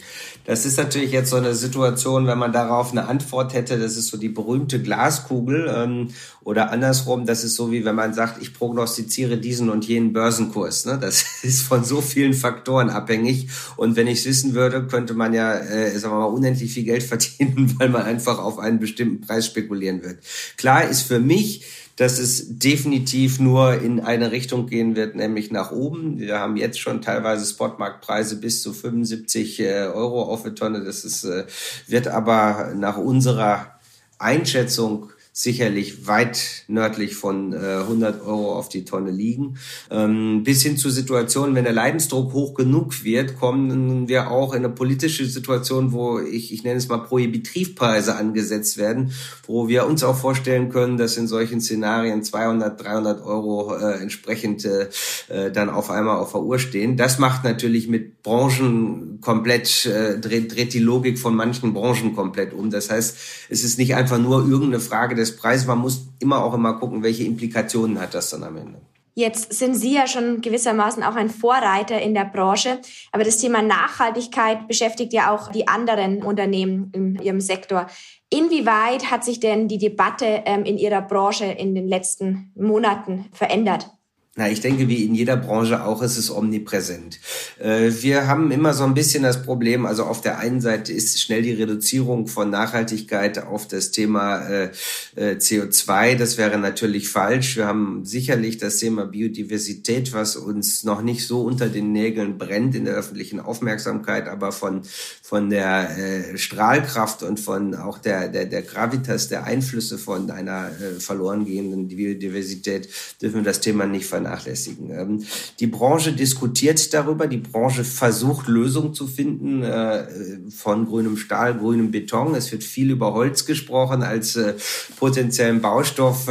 Das 0.45 0.65
ist 0.65 0.79
natürlich 0.79 1.11
jetzt 1.11 1.29
so 1.29 1.35
eine 1.35 1.53
Situation, 1.53 2.25
wenn 2.25 2.39
man 2.39 2.51
darauf 2.51 2.91
eine 2.91 3.07
Antwort 3.07 3.53
hätte, 3.53 3.77
das 3.77 3.95
ist 3.95 4.07
so 4.07 4.17
die 4.17 4.27
berühmte 4.27 4.81
Glaskugel 4.81 5.71
ähm, 5.71 6.07
oder 6.43 6.71
andersrum, 6.71 7.27
das 7.27 7.43
ist 7.43 7.55
so 7.55 7.71
wie 7.71 7.85
wenn 7.85 7.93
man 7.93 8.15
sagt, 8.15 8.41
ich 8.41 8.55
prognostiziere 8.55 9.37
diesen 9.37 9.69
und 9.69 9.85
jenen 9.85 10.13
Börsenkurs. 10.13 10.85
Ne? 10.85 10.97
Das 10.99 11.23
ist 11.43 11.61
von 11.61 11.83
so 11.83 12.01
vielen 12.01 12.33
Faktoren 12.33 12.89
abhängig 12.89 13.49
und 13.75 13.95
wenn 13.95 14.07
ich 14.07 14.21
es 14.21 14.25
wissen 14.25 14.55
würde, 14.55 14.87
könnte 14.87 15.13
man 15.13 15.31
ja, 15.31 15.53
äh, 15.53 15.95
sagen 15.99 16.15
wir 16.15 16.21
mal, 16.21 16.25
unendlich 16.25 16.73
viel 16.73 16.83
Geld 16.83 17.03
verdienen, 17.03 17.75
weil 17.77 17.89
man 17.89 18.01
einfach 18.01 18.39
auf 18.39 18.57
einen 18.57 18.79
bestimmten 18.79 19.21
Preis 19.21 19.45
spekulieren 19.45 20.01
wird. 20.01 20.23
Klar 20.57 20.89
ist 20.89 21.03
für 21.03 21.19
mich, 21.19 21.65
dass 21.97 22.19
es 22.19 22.59
definitiv 22.59 23.39
nur 23.39 23.81
in 23.81 23.99
eine 23.99 24.31
Richtung 24.31 24.67
gehen 24.67 24.95
wird, 24.95 25.15
nämlich 25.15 25.51
nach 25.51 25.71
oben. 25.71 26.19
Wir 26.19 26.39
haben 26.39 26.55
jetzt 26.55 26.79
schon 26.79 27.01
teilweise 27.01 27.45
Spotmarktpreise 27.45 28.39
bis 28.39 28.61
zu 28.61 28.71
75 28.71 29.59
äh, 29.59 29.87
Euro 29.93 30.21
auf 30.21 30.45
eine 30.45 30.53
Tonne. 30.53 30.83
Das 30.83 31.03
ist, 31.03 31.23
äh, 31.23 31.45
wird 31.87 32.07
aber 32.07 32.73
nach 32.75 32.97
unserer 32.97 33.79
Einschätzung 34.19 35.09
sicherlich 35.39 36.07
weit 36.07 36.63
nördlich 36.67 37.15
von 37.15 37.53
äh, 37.53 37.57
100 37.57 38.25
Euro 38.25 38.57
auf 38.57 38.69
die 38.69 38.85
Tonne 38.85 39.11
liegen. 39.11 39.59
Ähm, 39.91 40.41
bis 40.43 40.63
hin 40.63 40.77
zu 40.77 40.89
Situationen, 40.89 41.53
wenn 41.53 41.63
der 41.63 41.73
Leidensdruck 41.73 42.33
hoch 42.33 42.55
genug 42.55 43.03
wird, 43.03 43.37
kommen 43.37 44.07
wir 44.07 44.31
auch 44.31 44.53
in 44.53 44.65
eine 44.65 44.73
politische 44.73 45.27
Situation, 45.27 45.91
wo 45.91 46.17
ich, 46.17 46.51
ich 46.51 46.63
nenne 46.63 46.77
es 46.77 46.87
mal 46.87 46.97
Prohibitivpreise 46.97 48.15
angesetzt 48.15 48.79
werden, 48.79 49.11
wo 49.45 49.67
wir 49.67 49.85
uns 49.85 50.03
auch 50.03 50.17
vorstellen 50.17 50.69
können, 50.69 50.97
dass 50.97 51.17
in 51.17 51.27
solchen 51.27 51.61
Szenarien 51.61 52.23
200, 52.23 52.83
300 52.83 53.23
Euro 53.23 53.75
äh, 53.75 54.01
entsprechend 54.01 54.65
äh, 54.65 55.51
dann 55.51 55.69
auf 55.69 55.91
einmal 55.91 56.17
auf 56.17 56.31
der 56.31 56.41
Uhr 56.41 56.57
stehen. 56.57 56.97
Das 56.97 57.19
macht 57.19 57.43
natürlich 57.43 57.87
mit 57.87 58.23
Branchen 58.23 59.19
komplett, 59.21 59.85
äh, 59.85 60.19
dreht, 60.19 60.55
dreht 60.55 60.73
die 60.73 60.79
Logik 60.79 61.19
von 61.19 61.35
manchen 61.35 61.75
Branchen 61.75 62.15
komplett 62.15 62.53
um. 62.53 62.71
Das 62.71 62.89
heißt, 62.89 63.17
es 63.49 63.63
ist 63.63 63.77
nicht 63.77 63.93
einfach 63.93 64.17
nur 64.17 64.47
irgendeine 64.47 64.79
Frage 64.79 65.13
des 65.13 65.26
Preises, 65.35 65.67
man 65.67 65.79
muss 65.79 66.07
immer 66.19 66.43
auch 66.43 66.53
immer 66.53 66.73
gucken, 66.73 67.03
welche 67.03 67.23
Implikationen 67.23 67.99
hat 67.99 68.13
das 68.13 68.29
dann 68.29 68.43
am 68.43 68.57
Ende. 68.57 68.81
Jetzt 69.17 69.51
sind 69.51 69.73
Sie 69.73 69.95
ja 69.95 70.05
schon 70.05 70.41
gewissermaßen 70.41 71.01
auch 71.01 71.15
ein 71.15 71.31
Vorreiter 71.31 71.99
in 71.99 72.13
der 72.13 72.25
Branche, 72.25 72.79
aber 73.11 73.23
das 73.23 73.39
Thema 73.39 73.63
Nachhaltigkeit 73.63 74.67
beschäftigt 74.67 75.11
ja 75.11 75.33
auch 75.33 75.51
die 75.51 75.67
anderen 75.67 76.21
Unternehmen 76.21 76.91
in 76.93 77.15
Ihrem 77.15 77.41
Sektor. 77.41 77.87
Inwieweit 78.29 79.09
hat 79.09 79.25
sich 79.25 79.39
denn 79.39 79.67
die 79.67 79.79
Debatte 79.79 80.43
ähm, 80.45 80.65
in 80.65 80.77
Ihrer 80.77 81.01
Branche 81.01 81.45
in 81.45 81.73
den 81.73 81.87
letzten 81.87 82.51
Monaten 82.55 83.25
verändert? 83.33 83.89
Na, 84.39 84.47
ich 84.51 84.61
denke, 84.61 84.87
wie 84.87 85.03
in 85.03 85.15
jeder 85.15 85.35
Branche 85.35 85.83
auch, 85.83 86.03
ist 86.03 86.15
es 86.15 86.29
omnipräsent. 86.29 87.19
Äh, 87.57 87.89
wir 88.01 88.27
haben 88.27 88.51
immer 88.51 88.75
so 88.75 88.83
ein 88.83 88.93
bisschen 88.93 89.23
das 89.23 89.41
Problem, 89.41 89.87
also 89.87 90.03
auf 90.03 90.21
der 90.21 90.37
einen 90.37 90.61
Seite 90.61 90.93
ist 90.93 91.19
schnell 91.19 91.41
die 91.41 91.53
Reduzierung 91.53 92.27
von 92.27 92.51
Nachhaltigkeit 92.51 93.43
auf 93.43 93.67
das 93.67 93.89
Thema 93.89 94.47
äh, 94.47 94.69
äh, 95.15 95.37
CO2. 95.37 96.17
Das 96.17 96.37
wäre 96.37 96.59
natürlich 96.59 97.09
falsch. 97.09 97.57
Wir 97.57 97.65
haben 97.65 98.05
sicherlich 98.05 98.59
das 98.59 98.77
Thema 98.77 99.07
Biodiversität, 99.07 100.13
was 100.13 100.35
uns 100.35 100.83
noch 100.83 101.01
nicht 101.01 101.25
so 101.25 101.41
unter 101.41 101.67
den 101.67 101.91
Nägeln 101.91 102.37
brennt 102.37 102.75
in 102.75 102.85
der 102.85 102.93
öffentlichen 102.93 103.39
Aufmerksamkeit, 103.39 104.27
aber 104.27 104.51
von, 104.51 104.83
von 105.23 105.49
der 105.49 105.89
Strahlkraft 106.35 107.23
und 107.23 107.39
von 107.39 107.73
auch 107.73 107.97
der, 107.97 108.27
der, 108.27 108.45
der 108.45 108.61
Gravitas, 108.61 109.29
der 109.29 109.45
Einflüsse 109.45 109.97
von 109.97 110.29
einer 110.29 110.69
verloren 110.99 111.45
gehenden 111.45 111.87
Biodiversität 111.87 112.87
dürfen 113.19 113.37
wir 113.37 113.43
das 113.43 113.61
Thema 113.61 113.87
nicht 113.87 114.05
vernachlässigen 114.05 114.26
vernachlässigen. 114.27 114.91
Ähm, 114.91 115.23
die 115.59 115.67
Branche 115.67 116.11
diskutiert 116.13 116.93
darüber, 116.93 117.27
die 117.27 117.37
Branche 117.37 117.83
versucht 117.83 118.47
Lösungen 118.47 118.93
zu 118.93 119.07
finden 119.07 119.63
äh, 119.63 120.07
von 120.49 120.85
grünem 120.85 121.17
Stahl, 121.17 121.55
grünem 121.55 121.91
Beton. 121.91 122.35
Es 122.35 122.51
wird 122.51 122.63
viel 122.63 122.91
über 122.91 123.13
Holz 123.13 123.45
gesprochen 123.45 124.03
als 124.03 124.35
äh, 124.35 124.55
potenziellen 124.97 125.61
Baustoff. 125.61 126.27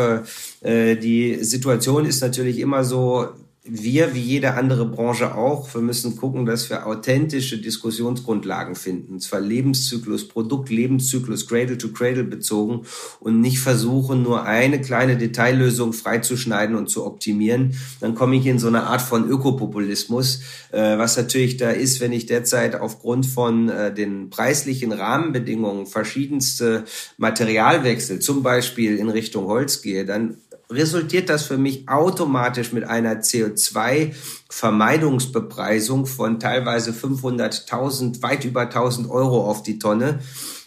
Äh, 0.61 0.97
die 0.97 1.43
Situation 1.43 2.05
ist 2.07 2.21
natürlich 2.21 2.59
immer 2.59 2.85
so, 2.85 3.29
wir, 3.69 4.15
wie 4.15 4.21
jede 4.21 4.55
andere 4.55 4.87
Branche 4.87 5.35
auch, 5.35 5.75
wir 5.75 5.81
müssen 5.81 6.17
gucken, 6.17 6.47
dass 6.47 6.71
wir 6.71 6.87
authentische 6.87 7.59
Diskussionsgrundlagen 7.59 8.75
finden. 8.75 9.15
Und 9.15 9.21
zwar 9.21 9.41
Lebenszyklus, 9.41 10.29
Produkt, 10.29 10.71
Lebenszyklus, 10.71 11.47
Cradle 11.47 11.77
to 11.77 11.89
Cradle 11.89 12.25
bezogen 12.25 12.83
und 13.21 13.41
nicht 13.41 13.59
versuchen, 13.59 14.23
nur 14.23 14.45
eine 14.45 14.81
kleine 14.81 15.17
Detaillösung 15.17 15.93
freizuschneiden 15.93 16.77
und 16.77 16.89
zu 16.89 17.05
optimieren. 17.05 17.75
Dann 18.01 18.15
komme 18.15 18.37
ich 18.37 18.47
in 18.47 18.59
so 18.59 18.69
eine 18.69 18.85
Art 18.85 19.03
von 19.03 19.29
Ökopopulismus, 19.29 20.41
äh, 20.73 20.99
was 20.99 21.17
natürlich 21.17 21.57
da 21.57 21.71
ist, 21.71 22.01
wenn 22.01 22.13
ich 22.13 22.27
derzeit 22.27 22.77
aufgrund 22.77 23.27
von 23.27 23.69
äh, 23.69 23.93
den 23.93 24.31
preislichen 24.31 24.93
Rahmenbedingungen 24.93 25.87
verschiedenste 25.87 26.85
Materialwechsel, 27.19 28.21
zum 28.21 28.43
Beispiel 28.43 28.97
in 28.97 29.09
Richtung 29.09 29.47
Holz 29.47 29.83
gehe, 29.83 30.05
dann 30.05 30.37
resultiert 30.71 31.29
das 31.29 31.43
für 31.45 31.59
mich 31.59 31.89
automatisch 31.89 32.73
mit 32.73 32.85
einer 32.85 33.21
CO2-Vermeidungsbepreisung 33.21 36.07
von 36.07 36.41
teilweise 36.41 36.93
500.000, 36.93 38.23
weit 38.23 38.45
über 38.45 38.63
1000 38.63 39.09
Euro 39.11 39.49
auf 39.49 39.63
die 39.63 39.79
Tonne, 39.79 40.19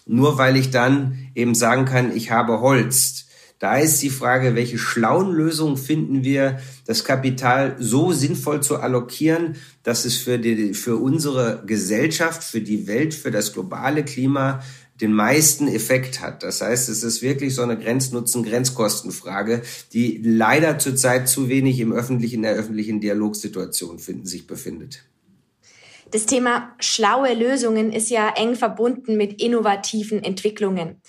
nur 0.06 0.38
weil 0.38 0.56
ich 0.56 0.70
dann 0.70 1.28
eben 1.34 1.54
sagen 1.54 1.84
kann, 1.84 2.16
ich 2.16 2.30
habe 2.30 2.60
Holz. 2.60 3.26
Da 3.60 3.76
ist 3.76 4.02
die 4.02 4.08
Frage, 4.08 4.54
welche 4.54 4.78
schlauen 4.78 5.32
Lösungen 5.32 5.76
finden 5.76 6.24
wir, 6.24 6.60
das 6.86 7.04
Kapital 7.04 7.76
so 7.78 8.10
sinnvoll 8.10 8.62
zu 8.62 8.78
allokieren, 8.78 9.56
dass 9.82 10.06
es 10.06 10.16
für, 10.16 10.38
die, 10.38 10.72
für 10.72 10.96
unsere 10.96 11.62
Gesellschaft, 11.66 12.42
für 12.42 12.62
die 12.62 12.86
Welt, 12.86 13.12
für 13.12 13.30
das 13.30 13.52
globale 13.52 14.02
Klima 14.02 14.62
den 15.00 15.12
meisten 15.12 15.68
Effekt 15.68 16.20
hat. 16.20 16.42
Das 16.42 16.60
heißt, 16.60 16.88
es 16.88 17.02
ist 17.02 17.22
wirklich 17.22 17.54
so 17.54 17.62
eine 17.62 17.78
Grenznutzen-Grenzkostenfrage, 17.78 19.62
die 19.92 20.20
leider 20.22 20.78
zurzeit 20.78 21.28
zu 21.28 21.48
wenig 21.48 21.80
im 21.80 21.92
öffentlichen, 21.92 22.36
in 22.36 22.42
der 22.42 22.54
öffentlichen 22.54 23.00
Dialogsituation 23.00 23.98
finden, 23.98 24.26
sich 24.26 24.46
befindet. 24.46 25.04
Das 26.10 26.26
Thema 26.26 26.74
schlaue 26.80 27.34
Lösungen 27.34 27.92
ist 27.92 28.10
ja 28.10 28.30
eng 28.36 28.56
verbunden 28.56 29.16
mit 29.16 29.40
innovativen 29.40 30.22
Entwicklungen. 30.22 31.00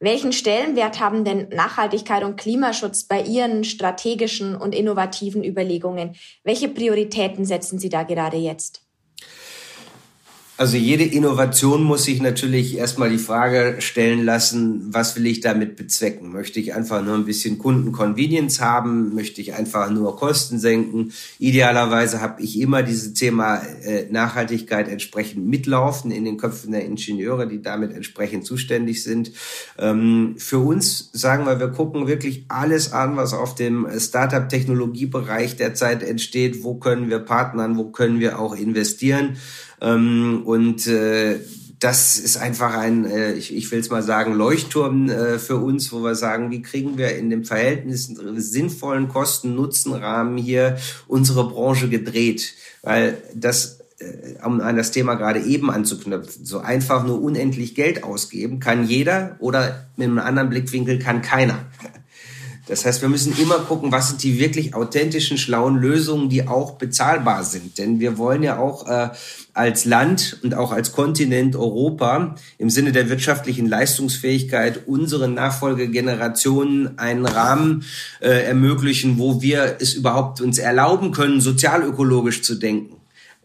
Welchen 0.00 0.32
Stellenwert 0.32 1.00
haben 1.00 1.24
denn 1.24 1.48
Nachhaltigkeit 1.50 2.24
und 2.24 2.36
Klimaschutz 2.36 3.04
bei 3.04 3.22
Ihren 3.22 3.64
strategischen 3.64 4.56
und 4.56 4.74
innovativen 4.74 5.44
Überlegungen? 5.44 6.14
Welche 6.42 6.68
Prioritäten 6.68 7.44
setzen 7.44 7.78
Sie 7.78 7.90
da 7.90 8.02
gerade 8.02 8.38
jetzt? 8.38 8.82
Also 10.60 10.76
jede 10.76 11.04
Innovation 11.04 11.82
muss 11.82 12.04
sich 12.04 12.20
natürlich 12.20 12.76
erstmal 12.76 13.08
die 13.08 13.16
Frage 13.16 13.76
stellen 13.78 14.26
lassen, 14.26 14.92
was 14.92 15.16
will 15.16 15.24
ich 15.24 15.40
damit 15.40 15.74
bezwecken? 15.74 16.32
Möchte 16.32 16.60
ich 16.60 16.74
einfach 16.74 17.02
nur 17.02 17.14
ein 17.14 17.24
bisschen 17.24 17.56
Kundenconvenience 17.56 18.60
haben? 18.60 19.14
Möchte 19.14 19.40
ich 19.40 19.54
einfach 19.54 19.88
nur 19.88 20.16
Kosten 20.16 20.58
senken? 20.58 21.14
Idealerweise 21.38 22.20
habe 22.20 22.42
ich 22.42 22.60
immer 22.60 22.82
dieses 22.82 23.14
Thema 23.14 23.62
äh, 23.86 24.04
Nachhaltigkeit 24.10 24.88
entsprechend 24.88 25.46
mitlaufen 25.46 26.10
in 26.10 26.26
den 26.26 26.36
Köpfen 26.36 26.72
der 26.72 26.84
Ingenieure, 26.84 27.48
die 27.48 27.62
damit 27.62 27.94
entsprechend 27.94 28.44
zuständig 28.44 29.02
sind. 29.02 29.32
Ähm, 29.78 30.34
für 30.36 30.58
uns 30.58 31.08
sagen 31.14 31.46
wir, 31.46 31.58
wir 31.58 31.68
gucken 31.68 32.06
wirklich 32.06 32.44
alles 32.48 32.92
an, 32.92 33.16
was 33.16 33.32
auf 33.32 33.54
dem 33.54 33.88
Startup-Technologiebereich 33.98 35.56
derzeit 35.56 36.02
entsteht. 36.02 36.62
Wo 36.62 36.74
können 36.74 37.08
wir 37.08 37.20
partnern? 37.20 37.78
Wo 37.78 37.84
können 37.84 38.20
wir 38.20 38.38
auch 38.38 38.54
investieren? 38.54 39.38
Ähm, 39.80 40.42
und 40.44 40.86
äh, 40.86 41.40
das 41.80 42.18
ist 42.18 42.36
einfach 42.36 42.74
ein, 42.74 43.06
äh, 43.06 43.32
ich, 43.32 43.56
ich 43.56 43.70
will 43.72 43.80
es 43.80 43.90
mal 43.90 44.02
sagen, 44.02 44.34
Leuchtturm 44.34 45.08
äh, 45.08 45.38
für 45.38 45.56
uns, 45.56 45.90
wo 45.92 46.02
wir 46.02 46.14
sagen, 46.14 46.50
wie 46.50 46.60
kriegen 46.60 46.98
wir 46.98 47.16
in 47.16 47.30
dem 47.30 47.44
Verhältnis 47.44 48.06
sinnvollen 48.06 49.08
Kosten-Nutzen-Rahmen 49.08 50.36
hier 50.36 50.76
unsere 51.08 51.48
Branche 51.48 51.88
gedreht? 51.88 52.52
Weil 52.82 53.22
das 53.34 53.80
äh, 53.98 54.44
um 54.44 54.60
an 54.60 54.76
das 54.76 54.90
Thema 54.90 55.14
gerade 55.14 55.40
eben 55.40 55.70
anzuknüpfen, 55.70 56.44
so 56.44 56.58
einfach 56.58 57.04
nur 57.04 57.22
unendlich 57.22 57.74
Geld 57.74 58.04
ausgeben 58.04 58.60
kann 58.60 58.86
jeder 58.86 59.36
oder 59.40 59.88
mit 59.96 60.08
einem 60.08 60.18
anderen 60.18 60.50
Blickwinkel 60.50 60.98
kann 60.98 61.22
keiner. 61.22 61.66
Das 62.70 62.84
heißt, 62.84 63.02
wir 63.02 63.08
müssen 63.08 63.36
immer 63.36 63.58
gucken, 63.58 63.90
was 63.90 64.10
sind 64.10 64.22
die 64.22 64.38
wirklich 64.38 64.74
authentischen, 64.74 65.38
schlauen 65.38 65.76
Lösungen, 65.76 66.28
die 66.28 66.46
auch 66.46 66.74
bezahlbar 66.74 67.42
sind. 67.42 67.78
Denn 67.78 67.98
wir 67.98 68.16
wollen 68.16 68.44
ja 68.44 68.60
auch 68.60 68.86
äh, 68.86 69.08
als 69.54 69.86
Land 69.86 70.38
und 70.44 70.54
auch 70.54 70.70
als 70.70 70.92
Kontinent 70.92 71.56
Europa 71.56 72.36
im 72.58 72.70
Sinne 72.70 72.92
der 72.92 73.08
wirtschaftlichen 73.08 73.66
Leistungsfähigkeit 73.66 74.86
unseren 74.86 75.34
Nachfolgegenerationen 75.34 76.96
einen 76.96 77.26
Rahmen 77.26 77.82
äh, 78.20 78.44
ermöglichen, 78.44 79.18
wo 79.18 79.42
wir 79.42 79.78
es 79.80 79.94
überhaupt 79.94 80.40
uns 80.40 80.58
erlauben 80.58 81.10
können, 81.10 81.40
sozialökologisch 81.40 82.42
zu 82.42 82.54
denken 82.54 82.99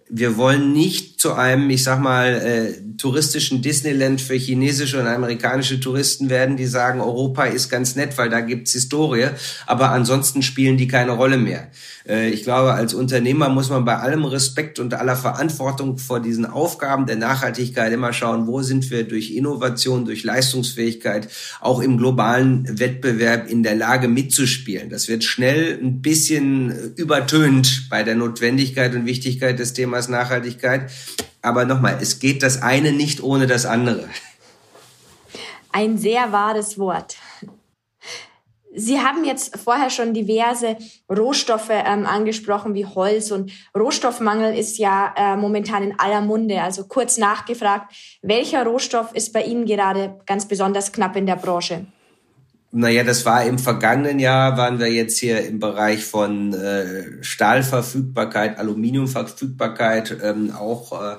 wir 0.07 0.37
wollen 0.37 0.71
nicht 0.71 1.19
zu 1.19 1.33
einem, 1.33 1.69
ich 1.71 1.83
sag 1.83 1.99
mal, 1.99 2.27
äh, 2.35 2.97
touristischen 2.97 3.63
Disneyland 3.63 4.21
für 4.21 4.35
chinesische 4.35 4.99
und 4.99 5.07
amerikanische 5.07 5.79
Touristen 5.79 6.29
werden, 6.29 6.57
die 6.57 6.67
sagen, 6.67 7.01
Europa 7.01 7.45
ist 7.45 7.69
ganz 7.69 7.95
nett, 7.95 8.15
weil 8.17 8.29
da 8.29 8.41
gibt's 8.41 8.73
Historie, 8.73 9.29
aber 9.65 9.89
ansonsten 9.89 10.43
spielen 10.43 10.77
die 10.77 10.87
keine 10.87 11.11
Rolle 11.11 11.37
mehr. 11.37 11.69
Äh, 12.07 12.29
ich 12.29 12.43
glaube, 12.43 12.73
als 12.73 12.93
Unternehmer 12.93 13.49
muss 13.49 13.69
man 13.69 13.83
bei 13.83 13.97
allem 13.97 14.25
Respekt 14.25 14.77
und 14.77 14.93
aller 14.93 15.15
Verantwortung 15.15 15.97
vor 15.97 16.19
diesen 16.19 16.45
Aufgaben 16.45 17.07
der 17.07 17.15
Nachhaltigkeit 17.15 17.91
immer 17.91 18.13
schauen, 18.13 18.45
wo 18.45 18.61
sind 18.61 18.91
wir 18.91 19.03
durch 19.03 19.31
Innovation, 19.31 20.05
durch 20.05 20.23
Leistungsfähigkeit 20.23 21.27
auch 21.61 21.81
im 21.81 21.97
globalen 21.97 22.79
Wettbewerb 22.79 23.49
in 23.49 23.63
der 23.63 23.75
Lage 23.75 24.07
mitzuspielen. 24.07 24.91
Das 24.91 25.07
wird 25.07 25.23
schnell 25.23 25.79
ein 25.81 26.01
bisschen 26.01 26.93
übertönt 26.95 27.87
bei 27.89 28.03
der 28.03 28.15
Notwendigkeit 28.15 28.93
und 28.93 29.07
Wichtigkeit 29.07 29.57
des 29.57 29.73
Themas 29.73 29.94
Nachhaltigkeit. 30.09 30.91
Aber 31.41 31.65
nochmal, 31.65 31.97
es 32.01 32.19
geht 32.19 32.43
das 32.43 32.61
eine 32.61 32.91
nicht 32.91 33.21
ohne 33.21 33.47
das 33.47 33.65
andere. 33.65 34.07
Ein 35.71 35.97
sehr 35.97 36.31
wahres 36.31 36.77
Wort. 36.79 37.17
Sie 38.77 38.99
haben 38.99 39.23
jetzt 39.23 39.57
vorher 39.57 39.89
schon 39.89 40.13
diverse 40.13 40.75
Rohstoffe 41.09 41.69
ähm, 41.69 42.05
angesprochen, 42.05 42.73
wie 42.73 42.85
Holz. 42.85 43.31
Und 43.31 43.51
Rohstoffmangel 43.77 44.53
ist 44.53 44.77
ja 44.77 45.13
äh, 45.15 45.37
momentan 45.37 45.83
in 45.83 45.99
aller 45.99 46.19
Munde. 46.19 46.61
Also 46.61 46.85
kurz 46.85 47.17
nachgefragt, 47.17 47.93
welcher 48.21 48.65
Rohstoff 48.65 49.13
ist 49.13 49.31
bei 49.31 49.43
Ihnen 49.43 49.65
gerade 49.65 50.19
ganz 50.25 50.45
besonders 50.45 50.91
knapp 50.91 51.15
in 51.15 51.25
der 51.25 51.37
Branche? 51.37 51.85
Naja, 52.77 53.05
das 53.05 53.25
war 53.25 53.45
im 53.45 53.57
vergangenen 53.57 54.19
Jahr, 54.19 54.57
waren 54.57 54.79
wir 54.79 54.91
jetzt 54.91 55.17
hier 55.17 55.47
im 55.47 55.59
Bereich 55.59 56.03
von 56.03 56.53
äh, 56.53 57.23
Stahlverfügbarkeit, 57.23 58.59
Aluminiumverfügbarkeit, 58.59 60.17
ähm, 60.21 60.51
auch 60.51 60.91
äh, 60.91 61.15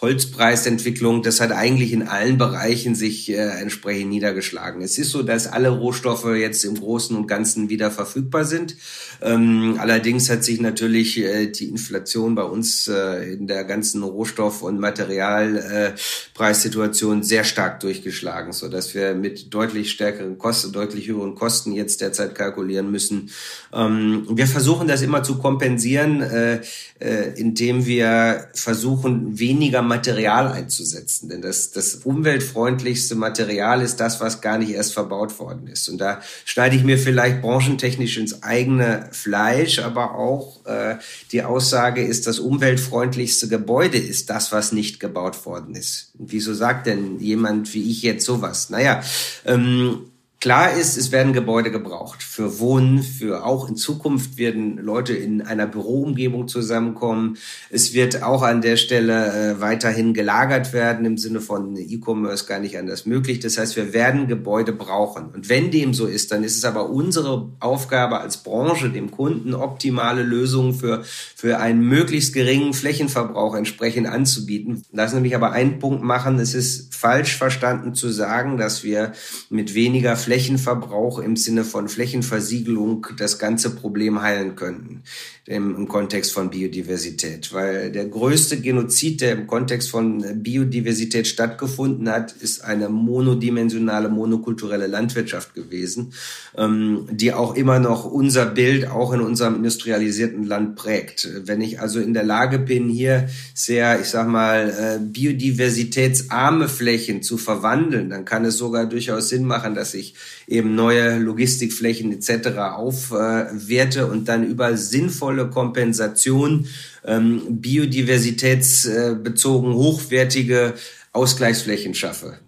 Holzpreisentwicklung, 0.00 1.22
das 1.22 1.40
hat 1.40 1.52
eigentlich 1.52 1.92
in 1.92 2.08
allen 2.08 2.38
Bereichen 2.38 2.94
sich 2.94 3.30
äh, 3.30 3.36
entsprechend 3.36 4.08
niedergeschlagen. 4.10 4.80
Es 4.80 4.96
ist 4.98 5.10
so, 5.10 5.22
dass 5.22 5.46
alle 5.46 5.68
Rohstoffe 5.68 6.24
jetzt 6.36 6.64
im 6.64 6.76
Großen 6.76 7.14
und 7.14 7.26
Ganzen 7.26 7.68
wieder 7.68 7.90
verfügbar 7.90 8.46
sind. 8.46 8.76
Ähm, 9.20 9.76
allerdings 9.78 10.30
hat 10.30 10.42
sich 10.42 10.58
natürlich 10.60 11.18
äh, 11.18 11.48
die 11.48 11.68
Inflation 11.68 12.34
bei 12.34 12.44
uns 12.44 12.88
äh, 12.88 13.34
in 13.34 13.46
der 13.46 13.64
ganzen 13.64 14.02
Rohstoff- 14.02 14.62
und 14.62 14.80
Materialpreissituation 14.80 17.20
äh, 17.20 17.24
sehr 17.24 17.44
stark 17.44 17.80
durchgeschlagen, 17.80 18.52
so 18.52 18.68
dass 18.68 18.94
wir 18.94 19.12
mit 19.14 19.52
deutlich 19.52 19.90
stärkeren 19.90 20.38
Kosten, 20.38 20.72
deutlich 20.72 21.08
höheren 21.08 21.34
Kosten 21.34 21.72
jetzt 21.72 22.00
derzeit 22.00 22.34
kalkulieren 22.34 22.90
müssen. 22.90 23.28
Ähm, 23.72 24.26
wir 24.30 24.46
versuchen 24.46 24.88
das 24.88 25.02
immer 25.02 25.22
zu 25.22 25.36
kompensieren, 25.36 26.22
äh, 26.22 26.60
äh, 27.00 27.34
indem 27.36 27.84
wir 27.84 28.48
versuchen, 28.54 29.38
weniger 29.38 29.82
Material 29.90 30.48
einzusetzen. 30.48 31.28
Denn 31.28 31.42
das, 31.42 31.72
das 31.72 31.96
umweltfreundlichste 31.96 33.16
Material 33.16 33.82
ist 33.82 33.96
das, 34.00 34.20
was 34.20 34.40
gar 34.40 34.56
nicht 34.56 34.70
erst 34.70 34.94
verbaut 34.94 35.38
worden 35.38 35.66
ist. 35.66 35.88
Und 35.88 35.98
da 35.98 36.22
schneide 36.44 36.76
ich 36.76 36.84
mir 36.84 36.96
vielleicht 36.96 37.42
branchentechnisch 37.42 38.16
ins 38.16 38.42
eigene 38.42 39.08
Fleisch, 39.12 39.80
aber 39.80 40.14
auch 40.14 40.64
äh, 40.64 40.96
die 41.32 41.42
Aussage 41.42 42.02
ist, 42.02 42.26
das 42.26 42.38
umweltfreundlichste 42.38 43.48
Gebäude 43.48 43.98
ist 43.98 44.30
das, 44.30 44.52
was 44.52 44.72
nicht 44.72 45.00
gebaut 45.00 45.44
worden 45.44 45.74
ist. 45.74 46.12
Und 46.18 46.32
wieso 46.32 46.54
sagt 46.54 46.86
denn 46.86 47.18
jemand 47.18 47.74
wie 47.74 47.90
ich 47.90 48.02
jetzt 48.02 48.24
sowas? 48.24 48.70
Naja, 48.70 49.02
ähm, 49.44 50.10
Klar 50.40 50.72
ist, 50.72 50.96
es 50.96 51.12
werden 51.12 51.34
Gebäude 51.34 51.70
gebraucht 51.70 52.22
für 52.22 52.60
Wohnen, 52.60 53.02
für 53.02 53.44
auch 53.44 53.68
in 53.68 53.76
Zukunft 53.76 54.38
werden 54.38 54.78
Leute 54.78 55.12
in 55.12 55.42
einer 55.42 55.66
Büroumgebung 55.66 56.48
zusammenkommen. 56.48 57.36
Es 57.68 57.92
wird 57.92 58.22
auch 58.22 58.40
an 58.40 58.62
der 58.62 58.78
Stelle 58.78 59.26
äh, 59.26 59.60
weiterhin 59.60 60.14
gelagert 60.14 60.72
werden 60.72 61.04
im 61.04 61.18
Sinne 61.18 61.42
von 61.42 61.76
E-Commerce 61.76 62.46
gar 62.46 62.58
nicht 62.58 62.78
anders 62.78 63.04
möglich. 63.04 63.40
Das 63.40 63.58
heißt, 63.58 63.76
wir 63.76 63.92
werden 63.92 64.28
Gebäude 64.28 64.72
brauchen. 64.72 65.26
Und 65.26 65.50
wenn 65.50 65.70
dem 65.70 65.92
so 65.92 66.06
ist, 66.06 66.32
dann 66.32 66.42
ist 66.42 66.56
es 66.56 66.64
aber 66.64 66.88
unsere 66.88 67.50
Aufgabe 67.60 68.20
als 68.20 68.38
Branche, 68.38 68.88
dem 68.88 69.10
Kunden 69.10 69.52
optimale 69.52 70.22
Lösungen 70.22 70.72
für, 70.72 71.02
für 71.36 71.58
einen 71.58 71.82
möglichst 71.82 72.32
geringen 72.32 72.72
Flächenverbrauch 72.72 73.54
entsprechend 73.54 74.06
anzubieten. 74.06 74.84
Lassen 74.90 75.16
Sie 75.16 75.20
mich 75.20 75.34
aber 75.34 75.52
einen 75.52 75.78
Punkt 75.80 76.02
machen. 76.02 76.38
Es 76.38 76.54
ist 76.54 76.94
falsch 76.94 77.36
verstanden 77.36 77.94
zu 77.94 78.08
sagen, 78.08 78.56
dass 78.56 78.84
wir 78.84 79.12
mit 79.50 79.74
weniger 79.74 80.16
Flächenverbrauch 80.30 81.18
im 81.18 81.34
Sinne 81.34 81.64
von 81.64 81.88
Flächenversiegelung 81.88 83.08
das 83.16 83.40
ganze 83.40 83.70
Problem 83.70 84.22
heilen 84.22 84.54
könnten 84.54 85.02
im, 85.50 85.74
im 85.74 85.88
Kontext 85.88 86.32
von 86.32 86.50
Biodiversität. 86.50 87.52
Weil 87.52 87.90
der 87.90 88.04
größte 88.04 88.60
Genozid, 88.60 89.20
der 89.20 89.32
im 89.32 89.48
Kontext 89.48 89.90
von 89.90 90.24
Biodiversität 90.40 91.26
stattgefunden 91.26 92.08
hat, 92.08 92.30
ist 92.30 92.62
eine 92.62 92.88
monodimensionale, 92.88 94.08
monokulturelle 94.08 94.86
Landwirtschaft 94.86 95.54
gewesen, 95.54 96.12
ähm, 96.56 97.08
die 97.10 97.32
auch 97.32 97.56
immer 97.56 97.80
noch 97.80 98.04
unser 98.04 98.46
Bild 98.46 98.88
auch 98.88 99.12
in 99.12 99.20
unserem 99.20 99.56
industrialisierten 99.56 100.44
Land 100.44 100.76
prägt. 100.76 101.28
Wenn 101.44 101.60
ich 101.60 101.80
also 101.80 101.98
in 101.98 102.14
der 102.14 102.22
Lage 102.22 102.60
bin, 102.60 102.88
hier 102.88 103.28
sehr, 103.52 104.00
ich 104.00 104.06
sag 104.06 104.28
mal, 104.28 104.70
äh, 104.70 105.04
biodiversitätsarme 105.04 106.68
Flächen 106.68 107.24
zu 107.24 107.36
verwandeln, 107.36 108.10
dann 108.10 108.24
kann 108.24 108.44
es 108.44 108.56
sogar 108.56 108.86
durchaus 108.86 109.30
Sinn 109.30 109.44
machen, 109.44 109.74
dass 109.74 109.94
ich 109.94 110.14
eben 110.46 110.74
neue 110.74 111.18
Logistikflächen 111.18 112.12
etc. 112.12 112.58
aufwerte 112.58 114.06
und 114.06 114.28
dann 114.28 114.44
über 114.44 114.76
sinnvolle 114.76 115.48
Kompensation 115.50 116.68
ähm, 117.04 117.42
biodiversitätsbezogen 117.48 119.74
hochwertige 119.74 120.74
Ausgleichsflächen 121.12 121.94
schaffe. 121.94 122.38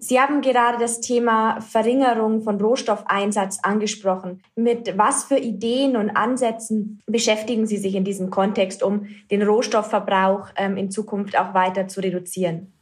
Sie 0.00 0.20
haben 0.20 0.42
gerade 0.42 0.78
das 0.78 1.00
Thema 1.00 1.60
Verringerung 1.60 2.42
von 2.42 2.60
Rohstoffeinsatz 2.60 3.58
angesprochen. 3.64 4.44
Mit 4.54 4.96
was 4.96 5.24
für 5.24 5.38
Ideen 5.38 5.96
und 5.96 6.10
Ansätzen 6.10 7.00
beschäftigen 7.06 7.66
Sie 7.66 7.78
sich 7.78 7.96
in 7.96 8.04
diesem 8.04 8.30
Kontext, 8.30 8.84
um 8.84 9.08
den 9.32 9.42
Rohstoffverbrauch 9.42 10.50
ähm, 10.56 10.76
in 10.76 10.92
Zukunft 10.92 11.36
auch 11.36 11.52
weiter 11.52 11.88
zu 11.88 11.98
reduzieren? 11.98 12.72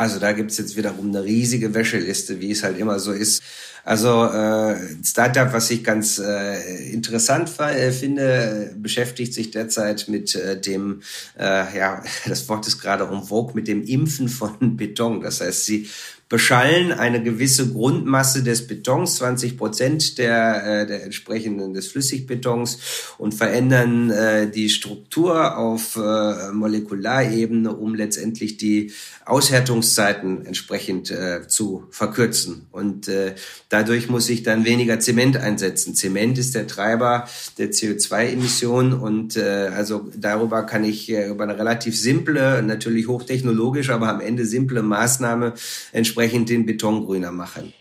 Also 0.00 0.18
da 0.18 0.32
gibt's 0.32 0.56
jetzt 0.56 0.78
wiederum 0.78 1.10
eine 1.10 1.22
riesige 1.22 1.74
Wäscheliste, 1.74 2.40
wie 2.40 2.52
es 2.52 2.62
halt 2.62 2.78
immer 2.78 2.98
so 2.98 3.12
ist. 3.12 3.42
Also 3.84 4.24
äh, 4.24 4.74
Startup, 5.04 5.52
was 5.52 5.70
ich 5.70 5.84
ganz 5.84 6.18
äh, 6.18 6.90
interessant 6.90 7.50
äh, 7.60 7.92
finde, 7.92 8.74
beschäftigt 8.78 9.34
sich 9.34 9.50
derzeit 9.50 10.08
mit 10.08 10.34
äh, 10.34 10.58
dem, 10.58 11.02
äh, 11.38 11.76
ja, 11.76 12.02
das 12.26 12.48
Wort 12.48 12.66
ist 12.66 12.80
gerade 12.80 13.06
vogue, 13.26 13.52
mit 13.54 13.68
dem 13.68 13.82
Impfen 13.82 14.30
von 14.30 14.78
Beton. 14.78 15.20
Das 15.20 15.42
heißt, 15.42 15.66
sie 15.66 15.90
beschallen 16.30 16.92
eine 16.92 17.22
gewisse 17.22 17.72
Grundmasse 17.72 18.44
des 18.44 18.68
Betons, 18.68 19.16
20 19.16 19.58
Prozent 19.58 20.16
der, 20.16 20.82
äh, 20.82 20.86
der 20.86 21.02
entsprechenden 21.02 21.74
des 21.74 21.88
Flüssigbetons 21.88 22.78
und 23.18 23.34
verändern 23.34 24.10
äh, 24.10 24.48
die 24.48 24.70
Struktur 24.70 25.58
auf 25.58 25.96
äh, 25.96 26.52
Molekularebene, 26.52 27.74
um 27.74 27.96
letztendlich 27.96 28.56
die 28.56 28.92
Aushärtungszeiten 29.26 30.46
entsprechend 30.46 31.10
äh, 31.10 31.48
zu 31.48 31.84
verkürzen. 31.90 32.68
Und 32.70 33.08
äh, 33.08 33.34
dadurch 33.68 34.08
muss 34.08 34.28
ich 34.30 34.44
dann 34.44 34.64
weniger 34.64 35.00
Zement 35.00 35.36
einsetzen. 35.36 35.96
Zement 35.96 36.38
ist 36.38 36.54
der 36.54 36.68
Treiber 36.68 37.28
der 37.58 37.72
CO2-Emissionen 37.72 38.92
und 38.92 39.36
äh, 39.36 39.70
also 39.74 40.08
darüber 40.16 40.62
kann 40.62 40.84
ich 40.84 41.10
äh, 41.10 41.28
über 41.28 41.42
eine 41.42 41.58
relativ 41.58 41.98
simple, 41.98 42.62
natürlich 42.62 43.08
hochtechnologisch, 43.08 43.90
aber 43.90 44.08
am 44.08 44.20
Ende 44.20 44.46
simple 44.46 44.82
Maßnahme 44.82 45.54
entsprechend 45.90 46.19
entsprechend 46.20 46.50
den 46.50 46.66
Beton 46.66 47.04
grüner 47.04 47.32
machen. 47.32 47.72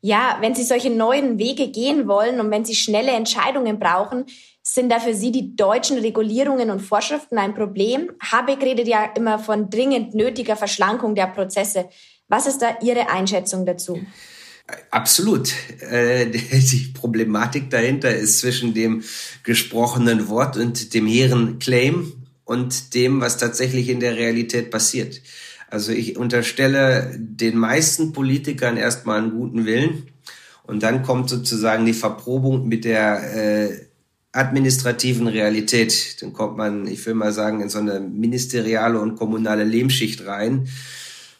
Ja, 0.00 0.36
wenn 0.40 0.54
Sie 0.54 0.64
solche 0.64 0.90
neuen 0.90 1.38
Wege 1.38 1.68
gehen 1.68 2.06
wollen 2.06 2.40
und 2.40 2.50
wenn 2.50 2.64
Sie 2.64 2.74
schnelle 2.74 3.12
Entscheidungen 3.12 3.78
brauchen, 3.78 4.26
sind 4.62 4.90
da 4.90 5.00
für 5.00 5.14
Sie 5.14 5.32
die 5.32 5.56
deutschen 5.56 5.98
Regulierungen 5.98 6.70
und 6.70 6.80
Vorschriften 6.80 7.38
ein 7.38 7.54
Problem? 7.54 8.10
Habeck 8.20 8.62
redet 8.62 8.86
ja 8.86 9.06
immer 9.16 9.38
von 9.38 9.70
dringend 9.70 10.14
nötiger 10.14 10.56
Verschlankung 10.56 11.14
der 11.14 11.28
Prozesse. 11.28 11.88
Was 12.28 12.46
ist 12.46 12.60
da 12.60 12.76
Ihre 12.82 13.08
Einschätzung 13.08 13.64
dazu? 13.64 13.98
Absolut. 14.90 15.52
Äh, 15.80 16.26
die 16.30 16.92
Problematik 16.94 17.70
dahinter 17.70 18.14
ist 18.14 18.40
zwischen 18.40 18.74
dem 18.74 19.02
gesprochenen 19.42 20.28
Wort 20.28 20.56
und 20.56 20.92
dem 20.92 21.06
hehren 21.06 21.58
Claim 21.58 22.12
und 22.44 22.94
dem, 22.94 23.22
was 23.22 23.38
tatsächlich 23.38 23.88
in 23.88 24.00
der 24.00 24.16
Realität 24.16 24.70
passiert. 24.70 25.20
Also 25.74 25.90
ich 25.90 26.16
unterstelle 26.16 27.16
den 27.18 27.58
meisten 27.58 28.12
Politikern 28.12 28.76
erstmal 28.76 29.18
einen 29.18 29.32
guten 29.32 29.66
Willen 29.66 30.04
und 30.62 30.84
dann 30.84 31.02
kommt 31.02 31.28
sozusagen 31.28 31.84
die 31.84 31.94
Verprobung 31.94 32.68
mit 32.68 32.84
der 32.84 33.34
äh, 33.34 33.86
administrativen 34.30 35.26
Realität. 35.26 36.22
Dann 36.22 36.32
kommt 36.32 36.56
man, 36.56 36.86
ich 36.86 37.04
will 37.04 37.14
mal 37.14 37.32
sagen, 37.32 37.60
in 37.60 37.70
so 37.70 37.80
eine 37.80 37.98
ministeriale 37.98 39.00
und 39.00 39.16
kommunale 39.16 39.64
Lehmschicht 39.64 40.24
rein. 40.28 40.68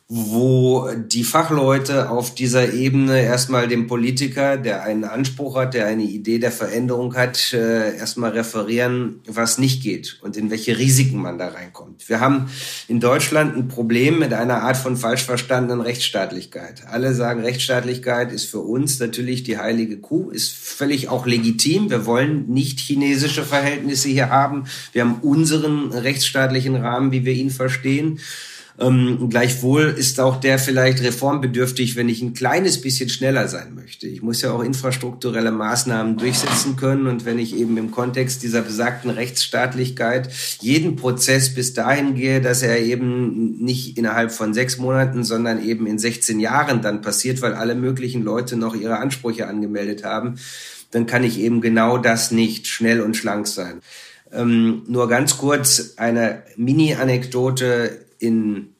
Wo 0.06 0.90
die 0.94 1.24
Fachleute 1.24 2.10
auf 2.10 2.34
dieser 2.34 2.74
Ebene 2.74 3.22
erstmal 3.22 3.68
dem 3.68 3.86
Politiker, 3.86 4.58
der 4.58 4.82
einen 4.82 5.04
Anspruch 5.04 5.56
hat, 5.56 5.72
der 5.72 5.86
eine 5.86 6.02
Idee 6.02 6.38
der 6.38 6.52
Veränderung 6.52 7.14
hat, 7.14 7.54
äh, 7.54 7.96
erstmal 7.96 8.32
referieren, 8.32 9.22
was 9.26 9.56
nicht 9.56 9.82
geht 9.82 10.18
und 10.20 10.36
in 10.36 10.50
welche 10.50 10.76
Risiken 10.76 11.22
man 11.22 11.38
da 11.38 11.48
reinkommt. 11.48 12.06
Wir 12.06 12.20
haben 12.20 12.50
in 12.86 13.00
Deutschland 13.00 13.56
ein 13.56 13.68
Problem 13.68 14.18
mit 14.18 14.34
einer 14.34 14.62
Art 14.62 14.76
von 14.76 14.98
falsch 14.98 15.24
verstandenen 15.24 15.80
Rechtsstaatlichkeit. 15.80 16.82
Alle 16.86 17.14
sagen, 17.14 17.40
Rechtsstaatlichkeit 17.40 18.30
ist 18.30 18.44
für 18.44 18.60
uns 18.60 19.00
natürlich 19.00 19.42
die 19.42 19.56
heilige 19.56 19.96
Kuh, 19.96 20.28
ist 20.28 20.52
völlig 20.52 21.08
auch 21.08 21.24
legitim. 21.24 21.88
Wir 21.88 22.04
wollen 22.04 22.50
nicht 22.50 22.78
chinesische 22.78 23.42
Verhältnisse 23.42 24.10
hier 24.10 24.28
haben. 24.28 24.64
Wir 24.92 25.00
haben 25.00 25.20
unseren 25.22 25.92
rechtsstaatlichen 25.92 26.76
Rahmen, 26.76 27.10
wie 27.10 27.24
wir 27.24 27.32
ihn 27.32 27.50
verstehen. 27.50 28.20
Ähm, 28.76 29.28
gleichwohl 29.30 29.94
ist 29.96 30.18
auch 30.18 30.40
der 30.40 30.58
vielleicht 30.58 31.00
reformbedürftig, 31.00 31.94
wenn 31.94 32.08
ich 32.08 32.22
ein 32.22 32.34
kleines 32.34 32.80
bisschen 32.80 33.08
schneller 33.08 33.46
sein 33.46 33.74
möchte. 33.74 34.08
Ich 34.08 34.20
muss 34.20 34.42
ja 34.42 34.50
auch 34.50 34.64
infrastrukturelle 34.64 35.52
Maßnahmen 35.52 36.16
durchsetzen 36.16 36.74
können 36.74 37.06
und 37.06 37.24
wenn 37.24 37.38
ich 37.38 37.56
eben 37.56 37.76
im 37.76 37.92
Kontext 37.92 38.42
dieser 38.42 38.62
besagten 38.62 39.10
Rechtsstaatlichkeit 39.10 40.28
jeden 40.60 40.96
Prozess 40.96 41.54
bis 41.54 41.72
dahin 41.72 42.16
gehe, 42.16 42.40
dass 42.40 42.62
er 42.62 42.80
eben 42.80 43.62
nicht 43.62 43.96
innerhalb 43.96 44.32
von 44.32 44.52
sechs 44.54 44.76
Monaten, 44.76 45.22
sondern 45.22 45.64
eben 45.64 45.86
in 45.86 46.00
16 46.00 46.40
Jahren 46.40 46.82
dann 46.82 47.00
passiert, 47.00 47.42
weil 47.42 47.54
alle 47.54 47.76
möglichen 47.76 48.24
Leute 48.24 48.56
noch 48.56 48.74
ihre 48.74 48.98
Ansprüche 48.98 49.46
angemeldet 49.46 50.02
haben, 50.02 50.34
dann 50.90 51.06
kann 51.06 51.22
ich 51.22 51.38
eben 51.38 51.60
genau 51.60 51.96
das 51.96 52.32
nicht 52.32 52.66
schnell 52.66 53.00
und 53.00 53.16
schlank 53.16 53.46
sein. 53.46 53.80
Ähm, 54.32 54.82
nur 54.88 55.08
ganz 55.08 55.38
kurz 55.38 55.94
eine 55.96 56.42
Mini-Anekdote 56.56 58.03
in 58.18 58.74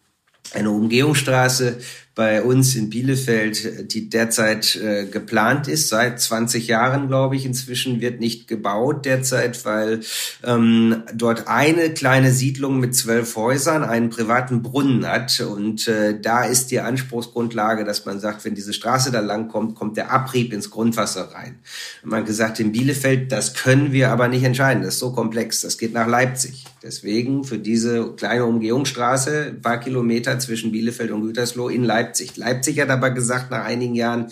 einer 0.53 0.70
Umgehungsstraße 0.70 1.81
bei 2.14 2.42
uns 2.42 2.77
in 2.77 2.90
Bielefeld, 2.90 3.92
die 3.92 4.09
derzeit 4.09 4.77
äh, 4.77 5.07
geplant 5.07 5.66
ist, 5.66 5.88
seit 5.88 6.20
20 6.20 6.68
Jahren, 6.68 7.09
glaube 7.09 7.35
ich, 7.35 7.44
inzwischen 7.44 8.00
wird 8.00 8.20
nicht 8.20 8.46
gebaut 8.46 9.05
derzeit, 9.05 9.64
weil 9.64 10.00
ähm, 10.44 11.03
dort 11.12 11.48
eine 11.48 11.90
kleine 11.90 12.31
Siedlung 12.31 12.79
mit 12.79 12.94
zwölf 12.94 13.35
Häusern 13.35 13.83
einen 13.83 14.11
privaten 14.11 14.62
Brunnen 14.62 15.09
hat. 15.09 15.40
Und 15.40 15.88
äh, 15.88 16.18
da 16.20 16.44
ist 16.44 16.70
die 16.70 16.79
Anspruchsgrundlage, 16.79 17.85
dass 17.85 18.07
man 18.07 18.20
sagt, 18.20 18.44
wenn 18.44 18.55
diese 18.55 18.72
Straße 18.72 19.11
da 19.11 19.18
lang 19.18 19.48
kommt, 19.48 19.74
kommt 19.74 19.96
der 19.96 20.12
Abrieb 20.12 20.53
ins 20.53 20.70
Grundwasser 20.70 21.33
rein. 21.35 21.57
Und 22.05 22.11
man 22.11 22.20
hat 22.20 22.27
gesagt, 22.27 22.61
in 22.61 22.70
Bielefeld, 22.70 23.33
das 23.33 23.55
können 23.55 23.90
wir 23.90 24.11
aber 24.11 24.29
nicht 24.29 24.44
entscheiden, 24.44 24.85
das 24.85 24.94
ist 24.94 25.00
so 25.00 25.11
komplex, 25.12 25.62
das 25.62 25.79
geht 25.79 25.92
nach 25.92 26.07
Leipzig. 26.07 26.64
Deswegen 26.85 27.44
für 27.44 27.59
diese 27.59 28.12
kleine 28.12 28.44
Umgehungsstraße, 28.44 29.57
paar 29.62 29.81
Kilometer 29.81 30.38
zwischen 30.38 30.70
Bielefeld 30.70 31.12
und 31.12 31.22
Gütersloh 31.22 31.70
in 31.70 31.83
Leipzig, 31.83 32.04
Leipzig. 32.05 32.37
Leipzig 32.37 32.81
hat 32.81 32.90
aber 32.90 33.11
gesagt 33.11 33.51
nach 33.51 33.64
einigen 33.64 33.95
Jahren, 33.95 34.31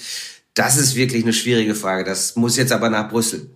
das 0.55 0.77
ist 0.77 0.95
wirklich 0.95 1.23
eine 1.23 1.33
schwierige 1.33 1.75
Frage. 1.75 2.05
Das 2.05 2.37
muss 2.37 2.57
jetzt 2.57 2.73
aber 2.73 2.91
nach 2.91 3.09
Brüssel. 3.09 3.51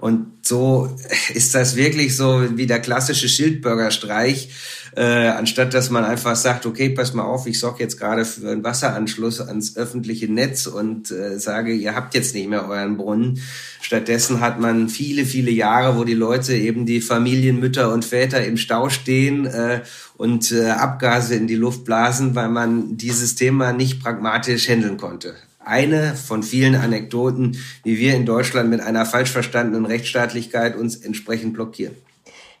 Und 0.00 0.32
so 0.42 0.88
ist 1.34 1.54
das 1.54 1.76
wirklich 1.76 2.16
so 2.16 2.42
wie 2.56 2.66
der 2.66 2.80
klassische 2.80 3.28
Schildbürgerstreich, 3.28 4.48
äh, 4.96 5.28
anstatt 5.28 5.74
dass 5.74 5.90
man 5.90 6.04
einfach 6.04 6.34
sagt, 6.36 6.64
okay, 6.64 6.88
pass 6.88 7.12
mal 7.12 7.24
auf, 7.24 7.46
ich 7.46 7.60
sorge 7.60 7.82
jetzt 7.82 7.98
gerade 7.98 8.24
für 8.24 8.50
einen 8.50 8.64
Wasseranschluss 8.64 9.42
ans 9.42 9.76
öffentliche 9.76 10.32
Netz 10.32 10.66
und 10.66 11.10
äh, 11.10 11.38
sage, 11.38 11.72
ihr 11.72 11.94
habt 11.94 12.14
jetzt 12.14 12.34
nicht 12.34 12.48
mehr 12.48 12.66
euren 12.66 12.96
Brunnen. 12.96 13.42
Stattdessen 13.82 14.40
hat 14.40 14.58
man 14.58 14.88
viele, 14.88 15.26
viele 15.26 15.50
Jahre, 15.50 15.98
wo 15.98 16.04
die 16.04 16.14
Leute 16.14 16.54
eben 16.56 16.86
die 16.86 17.02
Familien, 17.02 17.60
Mütter 17.60 17.92
und 17.92 18.04
Väter 18.04 18.42
im 18.44 18.56
Stau 18.56 18.88
stehen 18.88 19.44
äh, 19.44 19.82
und 20.16 20.50
äh, 20.50 20.70
Abgase 20.70 21.34
in 21.34 21.46
die 21.46 21.56
Luft 21.56 21.84
blasen, 21.84 22.34
weil 22.34 22.48
man 22.48 22.96
dieses 22.96 23.34
Thema 23.34 23.72
nicht 23.72 24.02
pragmatisch 24.02 24.66
handeln 24.68 24.96
konnte 24.96 25.34
eine 25.64 26.14
von 26.14 26.42
vielen 26.42 26.74
Anekdoten, 26.74 27.56
wie 27.84 27.98
wir 27.98 28.14
in 28.14 28.26
Deutschland 28.26 28.70
mit 28.70 28.80
einer 28.80 29.06
falsch 29.06 29.30
verstandenen 29.30 29.86
Rechtsstaatlichkeit 29.86 30.76
uns 30.76 30.96
entsprechend 30.96 31.54
blockieren. 31.54 31.96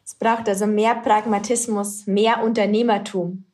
Es 0.04 0.14
braucht 0.14 0.48
also 0.48 0.66
mehr 0.66 0.96
Pragmatismus, 0.96 2.06
mehr 2.06 2.42
Unternehmertum. 2.42 3.44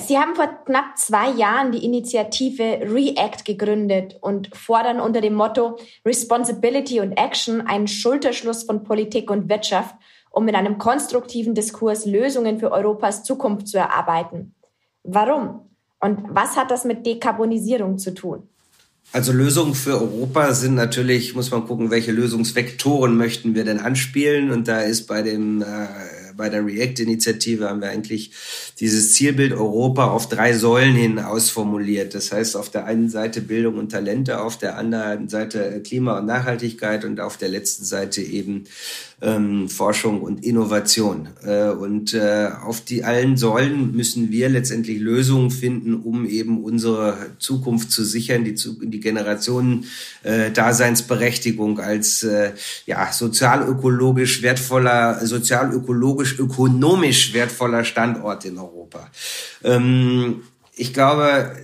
Sie 0.00 0.18
haben 0.18 0.34
vor 0.34 0.48
knapp 0.64 0.98
zwei 0.98 1.30
Jahren 1.30 1.70
die 1.70 1.84
Initiative 1.84 2.80
REACT 2.82 3.44
gegründet 3.44 4.16
und 4.20 4.54
fordern 4.56 5.00
unter 5.00 5.20
dem 5.20 5.34
Motto 5.34 5.78
Responsibility 6.04 6.98
und 6.98 7.12
Action 7.12 7.60
einen 7.60 7.86
Schulterschluss 7.86 8.64
von 8.64 8.82
Politik 8.82 9.30
und 9.30 9.48
Wirtschaft, 9.48 9.94
um 10.30 10.44
mit 10.44 10.56
einem 10.56 10.78
konstruktiven 10.78 11.54
Diskurs 11.54 12.04
Lösungen 12.04 12.58
für 12.58 12.72
Europas 12.72 13.22
Zukunft 13.22 13.68
zu 13.68 13.78
erarbeiten. 13.78 14.56
Warum? 15.04 15.65
Und 16.00 16.20
was 16.28 16.56
hat 16.56 16.70
das 16.70 16.84
mit 16.84 17.06
Dekarbonisierung 17.06 17.98
zu 17.98 18.14
tun? 18.14 18.48
Also 19.12 19.32
Lösungen 19.32 19.74
für 19.74 20.00
Europa 20.00 20.52
sind 20.52 20.74
natürlich, 20.74 21.34
muss 21.34 21.50
man 21.50 21.66
gucken, 21.66 21.90
welche 21.90 22.12
Lösungsvektoren 22.12 23.16
möchten 23.16 23.54
wir 23.54 23.64
denn 23.64 23.78
anspielen. 23.78 24.50
Und 24.50 24.66
da 24.68 24.80
ist 24.80 25.06
bei 25.06 25.22
dem 25.22 25.62
äh, 25.62 25.86
bei 26.36 26.48
der 26.48 26.64
React-Initiative 26.64 27.68
haben 27.68 27.80
wir 27.80 27.88
eigentlich 27.88 28.30
dieses 28.78 29.12
Zielbild 29.12 29.52
Europa 29.52 30.08
auf 30.10 30.28
drei 30.28 30.52
Säulen 30.52 30.94
hin 30.94 31.18
ausformuliert. 31.18 32.14
Das 32.14 32.32
heißt, 32.32 32.56
auf 32.56 32.68
der 32.68 32.84
einen 32.84 33.08
Seite 33.08 33.40
Bildung 33.40 33.78
und 33.78 33.90
Talente, 33.90 34.40
auf 34.40 34.58
der 34.58 34.76
anderen 34.76 35.28
Seite 35.28 35.80
Klima 35.82 36.18
und 36.18 36.26
Nachhaltigkeit 36.26 37.04
und 37.04 37.20
auf 37.20 37.36
der 37.36 37.48
letzten 37.48 37.84
Seite 37.84 38.20
eben 38.22 38.64
ähm, 39.22 39.68
Forschung 39.68 40.20
und 40.20 40.44
Innovation. 40.44 41.28
Äh, 41.42 41.70
und 41.70 42.12
äh, 42.12 42.50
auf 42.62 42.82
die 42.82 43.02
allen 43.04 43.36
Säulen 43.36 43.92
müssen 43.92 44.30
wir 44.30 44.48
letztendlich 44.48 45.00
Lösungen 45.00 45.50
finden, 45.50 45.94
um 45.94 46.26
eben 46.26 46.62
unsere 46.62 47.16
Zukunft 47.38 47.90
zu 47.90 48.04
sichern, 48.04 48.44
die, 48.44 48.54
die 48.54 49.00
Generationen 49.00 49.86
äh, 50.22 50.50
als 51.78 52.22
äh, 52.22 52.52
ja, 52.84 53.12
sozialökologisch 53.12 54.42
wertvoller, 54.42 55.24
sozialökologisch, 55.26 56.38
ökonomisch 56.38 57.32
wertvoller 57.32 57.84
Standort 57.84 58.44
in 58.44 58.58
Europa. 58.58 59.10
Ähm, 59.64 60.42
ich 60.74 60.92
glaube, 60.92 61.56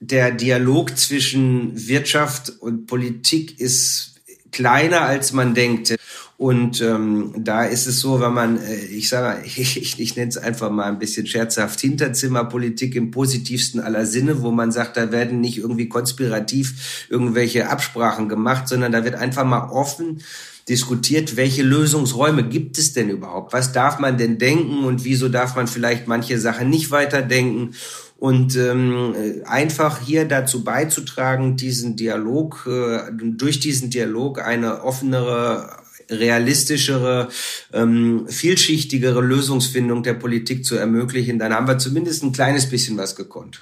der 0.00 0.30
Dialog 0.30 0.96
zwischen 0.96 1.86
Wirtschaft 1.88 2.50
und 2.60 2.86
Politik 2.86 3.60
ist 3.60 4.14
kleiner, 4.54 5.02
als 5.02 5.32
man 5.32 5.54
denkt. 5.54 5.94
Und 6.36 6.82
ähm, 6.82 7.32
da 7.38 7.64
ist 7.64 7.86
es 7.86 8.00
so, 8.00 8.20
wenn 8.20 8.34
man, 8.34 8.60
äh, 8.60 8.84
ich 8.86 9.08
sage, 9.08 9.42
ich, 9.44 9.76
ich, 9.80 10.00
ich 10.00 10.16
nenne 10.16 10.28
es 10.28 10.36
einfach 10.36 10.70
mal 10.70 10.86
ein 10.86 10.98
bisschen 10.98 11.26
scherzhaft, 11.26 11.80
Hinterzimmerpolitik 11.80 12.96
im 12.96 13.10
positivsten 13.10 13.80
aller 13.80 14.06
Sinne, 14.06 14.42
wo 14.42 14.50
man 14.50 14.72
sagt, 14.72 14.96
da 14.96 15.12
werden 15.12 15.40
nicht 15.40 15.58
irgendwie 15.58 15.88
konspirativ 15.88 17.06
irgendwelche 17.08 17.68
Absprachen 17.68 18.28
gemacht, 18.28 18.68
sondern 18.68 18.92
da 18.92 19.04
wird 19.04 19.14
einfach 19.14 19.44
mal 19.44 19.68
offen 19.70 20.20
diskutiert, 20.68 21.36
welche 21.36 21.62
Lösungsräume 21.62 22.42
gibt 22.48 22.78
es 22.78 22.94
denn 22.94 23.10
überhaupt? 23.10 23.52
Was 23.52 23.72
darf 23.72 23.98
man 23.98 24.16
denn 24.16 24.38
denken 24.38 24.84
und 24.84 25.04
wieso 25.04 25.28
darf 25.28 25.56
man 25.56 25.66
vielleicht 25.66 26.08
manche 26.08 26.38
Sachen 26.40 26.70
nicht 26.70 26.90
weiterdenken? 26.90 27.74
Und 28.16 28.56
ähm, 28.56 29.14
einfach 29.44 30.00
hier 30.00 30.24
dazu 30.24 30.64
beizutragen, 30.64 31.56
diesen 31.56 31.96
Dialog, 31.96 32.66
äh, 32.66 33.12
durch 33.12 33.60
diesen 33.60 33.90
Dialog 33.90 34.40
eine 34.40 34.82
offenere 34.82 35.83
realistischere, 36.10 37.28
ähm, 37.72 38.26
vielschichtigere 38.28 39.20
Lösungsfindung 39.20 40.02
der 40.02 40.14
Politik 40.14 40.64
zu 40.64 40.76
ermöglichen, 40.76 41.38
dann 41.38 41.54
haben 41.54 41.68
wir 41.68 41.78
zumindest 41.78 42.22
ein 42.22 42.32
kleines 42.32 42.68
bisschen 42.68 42.96
was 42.96 43.16
gekonnt. 43.16 43.60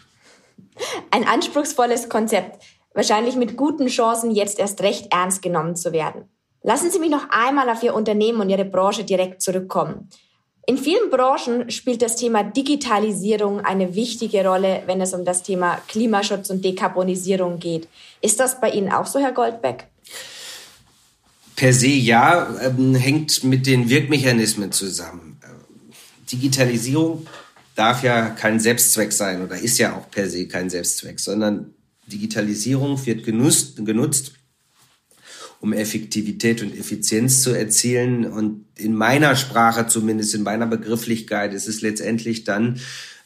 Ein 1.11 1.25
anspruchsvolles 1.25 2.09
Konzept, 2.09 2.63
wahrscheinlich 2.95 3.37
mit 3.37 3.57
guten 3.57 3.87
Chancen, 3.87 4.31
jetzt 4.31 4.59
erst 4.59 4.81
recht 4.83 5.13
ernst 5.13 5.43
genommen 5.43 5.77
zu 5.77 5.93
werden. 5.93 6.25
Lassen 6.63 6.91
Sie 6.91 6.99
mich 6.99 7.11
noch 7.11 7.29
einmal 7.31 7.69
auf 7.69 7.83
Ihr 7.83 7.95
Unternehmen 7.95 8.41
und 8.41 8.51
Ihre 8.51 8.65
Branche 8.65 9.05
direkt 9.05 9.43
zurückkommen. 9.43 10.09
In 10.65 10.79
vielen 10.79 11.11
Branchen 11.11 11.71
spielt 11.71 12.03
das 12.03 12.15
Thema 12.15 12.45
Digitalisierung 12.45 13.61
eine 13.61 13.97
wichtige 13.97 14.47
Rolle, 14.47 14.83
wenn 14.87 15.01
es 15.01 15.13
um 15.13 15.25
das 15.25 15.43
Thema 15.43 15.79
Klimaschutz 15.89 16.51
und 16.51 16.65
Dekarbonisierung 16.65 17.59
geht. 17.59 17.89
Ist 18.21 18.39
das 18.39 18.61
bei 18.61 18.71
Ihnen 18.71 18.93
auch 18.93 19.07
so, 19.07 19.19
Herr 19.19 19.33
Goldbeck? 19.33 19.89
Per 21.63 21.73
se 21.73 21.87
ja, 21.87 22.59
ähm, 22.61 22.97
hängt 22.97 23.45
mit 23.45 23.69
den 23.69 23.89
Wirkmechanismen 23.89 24.73
zusammen. 24.73 25.39
Digitalisierung 26.33 27.25
darf 27.77 28.03
ja 28.03 28.31
kein 28.31 28.59
Selbstzweck 28.59 29.13
sein 29.13 29.43
oder 29.43 29.57
ist 29.57 29.79
ja 29.79 29.95
auch 29.97 30.11
per 30.11 30.29
se 30.29 30.49
kein 30.49 30.71
Selbstzweck, 30.71 31.21
sondern 31.21 31.73
Digitalisierung 32.09 33.07
wird 33.07 33.23
genutzt, 33.23 33.77
genutzt 33.77 34.33
um 35.61 35.73
Effektivität 35.73 36.63
und 36.63 36.77
Effizienz 36.77 37.43
zu 37.43 37.53
erzielen. 37.53 38.25
Und 38.25 38.65
in 38.77 38.97
meiner 38.97 39.37
Sprache, 39.37 39.87
zumindest 39.87 40.35
in 40.35 40.43
meiner 40.43 40.67
Begrifflichkeit, 40.67 41.55
ist 41.55 41.69
es 41.69 41.81
letztendlich 41.81 42.43
dann 42.43 42.81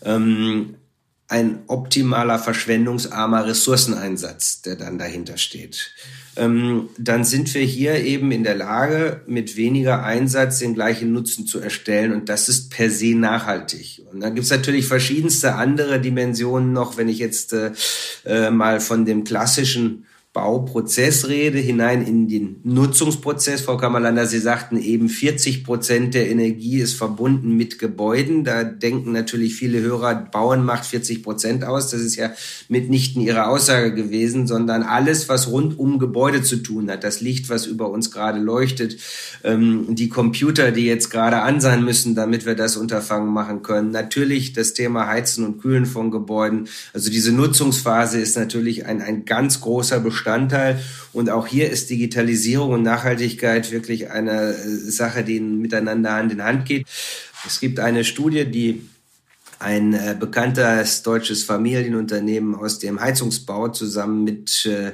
ähm, 0.05 0.75
ein 1.29 1.61
optimaler, 1.67 2.39
verschwendungsarmer 2.39 3.47
Ressourceneinsatz, 3.47 4.63
der 4.63 4.77
dann 4.77 4.99
dahinter 4.99 5.39
steht. 5.39 5.93
Ähm, 6.37 6.91
dann 6.99 7.25
sind 7.25 7.53
wir 7.55 7.63
hier 7.63 7.95
eben 7.97 8.31
in 8.31 8.45
der 8.45 8.55
Lage, 8.55 9.23
mit 9.27 9.57
weniger 9.57 10.05
Einsatz 10.05 10.59
den 10.59 10.75
gleichen 10.75 11.13
Nutzen 11.13 11.47
zu 11.47 11.59
erstellen. 11.59 12.13
Und 12.13 12.29
das 12.29 12.49
ist 12.49 12.71
per 12.71 12.91
se 12.91 13.17
nachhaltig. 13.17 14.03
Und 14.13 14.21
dann 14.21 14.35
gibt's 14.35 14.51
natürlich 14.51 14.87
verschiedenste 14.87 15.55
andere 15.55 16.01
Dimensionen 16.01 16.73
noch, 16.73 16.97
wenn 16.97 17.09
ich 17.09 17.19
jetzt 17.19 17.53
äh, 17.53 17.73
äh 18.25 18.51
mal 18.51 18.81
von 18.81 19.05
dem 19.05 19.25
klassischen 19.25 20.06
Bauprozessrede 20.37 21.59
hinein 21.59 22.07
in 22.07 22.29
den 22.29 22.61
Nutzungsprozess. 22.63 23.63
Frau 23.63 23.79
Kammerlander, 23.79 24.27
Sie 24.27 24.39
sagten 24.39 24.79
eben, 24.79 25.09
40 25.09 25.65
Prozent 25.65 26.13
der 26.13 26.29
Energie 26.29 26.79
ist 26.79 26.93
verbunden 26.93 27.57
mit 27.57 27.79
Gebäuden. 27.79 28.45
Da 28.45 28.63
denken 28.63 29.13
natürlich 29.13 29.55
viele 29.55 29.81
Hörer, 29.81 30.15
Bauen 30.15 30.63
macht 30.63 30.85
40 30.85 31.23
Prozent 31.23 31.65
aus. 31.65 31.91
Das 31.91 32.03
ist 32.03 32.17
ja 32.17 32.33
mitnichten 32.69 33.23
Ihre 33.23 33.47
Aussage 33.47 33.95
gewesen, 33.95 34.47
sondern 34.47 34.83
alles, 34.83 35.31
was 35.31 35.51
rund 35.51 35.79
um 35.79 35.99
Gebäude 35.99 36.43
zu 36.43 36.59
tun 36.59 36.91
hat. 36.91 37.03
Das 37.03 37.23
Licht, 37.23 37.49
was 37.49 37.65
über 37.65 37.89
uns 37.89 38.11
gerade 38.11 38.39
leuchtet, 38.39 38.99
ähm, 39.43 39.95
die 39.95 40.11
Computer, 40.11 40.71
die 40.71 40.85
jetzt 40.85 41.09
gerade 41.09 41.41
an 41.41 41.63
sein 41.63 41.83
müssen, 41.83 42.15
damit 42.15 42.45
wir 42.45 42.57
das 42.57 42.77
Unterfangen 42.77 43.33
machen 43.33 43.63
können. 43.63 43.91
Natürlich 43.91 44.53
das 44.53 44.75
Thema 44.75 45.07
Heizen 45.07 45.47
und 45.47 45.63
Kühlen 45.63 45.87
von 45.87 46.11
Gebäuden. 46.11 46.69
Also 46.93 47.11
diese 47.11 47.33
Nutzungsphase 47.33 48.21
ist 48.21 48.37
natürlich 48.37 48.85
ein, 48.85 49.01
ein 49.01 49.25
ganz 49.25 49.63
großer 49.63 49.99
Bestandteil 50.01 50.26
Bestandteil. 50.27 50.83
Und 51.13 51.31
auch 51.31 51.47
hier 51.47 51.71
ist 51.71 51.89
Digitalisierung 51.89 52.73
und 52.73 52.83
Nachhaltigkeit 52.83 53.71
wirklich 53.71 54.11
eine 54.11 54.51
äh, 54.51 54.67
Sache, 54.91 55.23
die 55.23 55.39
miteinander 55.39 56.15
Hand 56.15 56.33
in 56.33 56.43
Hand 56.43 56.67
geht. 56.67 56.87
Es 57.47 57.61
gibt 57.61 57.79
eine 57.79 58.05
Studie, 58.05 58.45
die 58.45 58.83
ein 59.61 59.95
äh, 59.95 60.17
bekanntes 60.19 61.03
deutsches 61.03 61.45
Familienunternehmen 61.45 62.57
aus 62.57 62.81
dem 62.81 63.01
Heizungsbau 63.01 63.69
zusammen 63.69 64.25
mit 64.25 64.67
äh, 64.67 64.93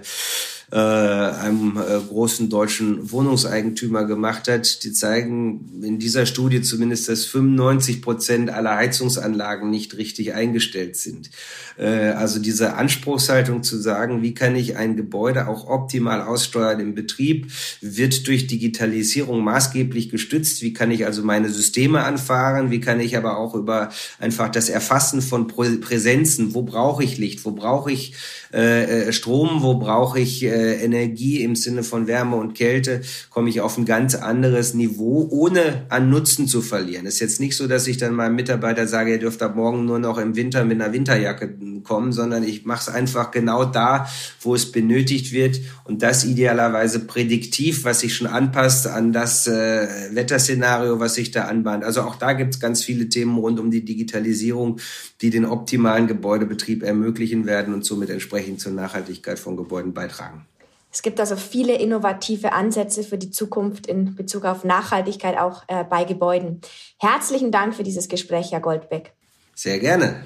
äh, 0.72 0.76
einem 0.76 1.76
äh, 1.76 2.00
großen 2.00 2.48
deutschen 2.48 3.12
Wohnungseigentümer 3.12 4.06
gemacht 4.06 4.48
hat. 4.48 4.82
Die 4.84 4.92
zeigen 4.92 5.82
in 5.82 5.98
dieser 5.98 6.24
Studie 6.24 6.62
zumindest, 6.62 7.10
dass 7.10 7.26
95 7.26 8.00
Prozent 8.00 8.48
aller 8.48 8.76
Heizungsanlagen 8.76 9.68
nicht 9.68 9.98
richtig 9.98 10.32
eingestellt 10.32 10.96
sind. 10.96 11.28
Äh, 11.76 12.12
also 12.12 12.40
diese 12.40 12.72
Anspruchshaltung 12.72 13.62
zu 13.62 13.78
sagen, 13.78 14.22
wie 14.22 14.32
kann 14.32 14.56
ich 14.56 14.78
ein 14.78 14.96
Gebäude 14.96 15.46
auch 15.46 15.68
optimal 15.68 16.22
aussteuern 16.22 16.80
im 16.80 16.94
Betrieb, 16.94 17.52
wird 17.82 18.26
durch 18.26 18.46
Digitalisierung 18.46 19.44
maßgeblich 19.44 20.08
gestützt. 20.08 20.62
Wie 20.62 20.72
kann 20.72 20.90
ich 20.90 21.04
also 21.04 21.22
meine 21.22 21.50
Systeme 21.50 22.02
anfahren? 22.02 22.70
Wie 22.70 22.80
kann 22.80 22.98
ich 22.98 23.18
aber 23.18 23.36
auch 23.36 23.54
über 23.54 23.90
einfach 24.18 24.48
das 24.48 24.70
Erfassen 24.70 25.20
von 25.20 25.48
Präsenzen, 25.48 26.54
wo 26.54 26.62
brauche 26.62 27.04
ich 27.04 27.18
Licht, 27.18 27.44
wo 27.44 27.50
brauche 27.50 27.92
ich 27.92 28.14
äh, 28.52 29.08
äh, 29.08 29.12
Strom, 29.12 29.62
wo 29.62 29.76
brauche 29.76 30.20
ich 30.20 30.44
äh, 30.44 30.84
Energie 30.84 31.42
im 31.42 31.56
Sinne 31.56 31.82
von 31.82 32.06
Wärme 32.06 32.36
und 32.36 32.54
Kälte, 32.54 33.00
komme 33.30 33.48
ich 33.48 33.62
auf 33.62 33.78
ein 33.78 33.86
ganz 33.86 34.14
anderes 34.14 34.74
Niveau, 34.74 35.26
ohne 35.30 35.86
an 35.88 36.10
Nutzen 36.10 36.46
zu 36.46 36.60
verlieren. 36.60 37.06
Es 37.06 37.14
ist 37.14 37.20
jetzt 37.20 37.40
nicht 37.40 37.56
so, 37.56 37.66
dass 37.66 37.86
ich 37.86 37.96
dann 37.96 38.14
meinem 38.14 38.36
Mitarbeiter 38.36 38.86
sage, 38.86 39.12
ihr 39.12 39.18
dürft 39.18 39.42
ab 39.42 39.56
morgen 39.56 39.86
nur 39.86 39.98
noch 39.98 40.18
im 40.18 40.36
Winter 40.36 40.66
mit 40.66 40.82
einer 40.82 40.92
Winterjacke 40.92 41.56
kommen, 41.82 42.12
sondern 42.12 42.44
ich 42.44 42.66
mache 42.66 42.90
es 42.90 42.94
einfach 42.94 43.30
genau 43.30 43.64
da, 43.64 44.06
wo 44.42 44.54
es 44.54 44.70
benötigt 44.70 45.32
wird 45.32 45.60
und 45.84 46.02
das 46.02 46.24
idealerweise 46.24 47.00
prädiktiv, 47.00 47.84
was 47.84 48.00
sich 48.00 48.14
schon 48.14 48.26
anpasst 48.26 48.86
an 48.86 49.12
das 49.12 49.46
äh, 49.46 49.88
Wetterszenario, 50.12 51.00
was 51.00 51.14
sich 51.14 51.30
da 51.30 51.44
anbahnt. 51.44 51.84
Also 51.84 52.02
auch 52.02 52.16
da 52.16 52.34
gibt 52.34 52.54
es 52.54 52.60
ganz 52.60 52.84
viele 52.84 53.08
Themen 53.08 53.38
rund 53.38 53.58
um 53.58 53.70
die 53.70 53.84
Digitalisierung, 53.84 54.78
die 55.22 55.30
den 55.30 55.46
optimalen 55.46 56.06
Gebäudebetrieb 56.06 56.82
ermöglichen 56.82 57.46
werden 57.46 57.72
und 57.72 57.84
somit 57.84 58.10
entsprechend 58.10 58.41
zur 58.58 58.72
Nachhaltigkeit 58.72 59.38
von 59.38 59.56
Gebäuden 59.56 59.94
beitragen. 59.94 60.46
Es 60.92 61.00
gibt 61.00 61.18
also 61.20 61.36
viele 61.36 61.74
innovative 61.74 62.52
Ansätze 62.52 63.02
für 63.02 63.16
die 63.16 63.30
Zukunft 63.30 63.86
in 63.86 64.14
Bezug 64.14 64.44
auf 64.44 64.62
Nachhaltigkeit 64.62 65.38
auch 65.38 65.62
äh, 65.68 65.84
bei 65.84 66.04
Gebäuden. 66.04 66.60
Herzlichen 66.98 67.50
Dank 67.50 67.74
für 67.74 67.82
dieses 67.82 68.08
Gespräch, 68.08 68.52
Herr 68.52 68.60
Goldbeck. 68.60 69.14
Sehr 69.54 69.78
gerne. 69.78 70.22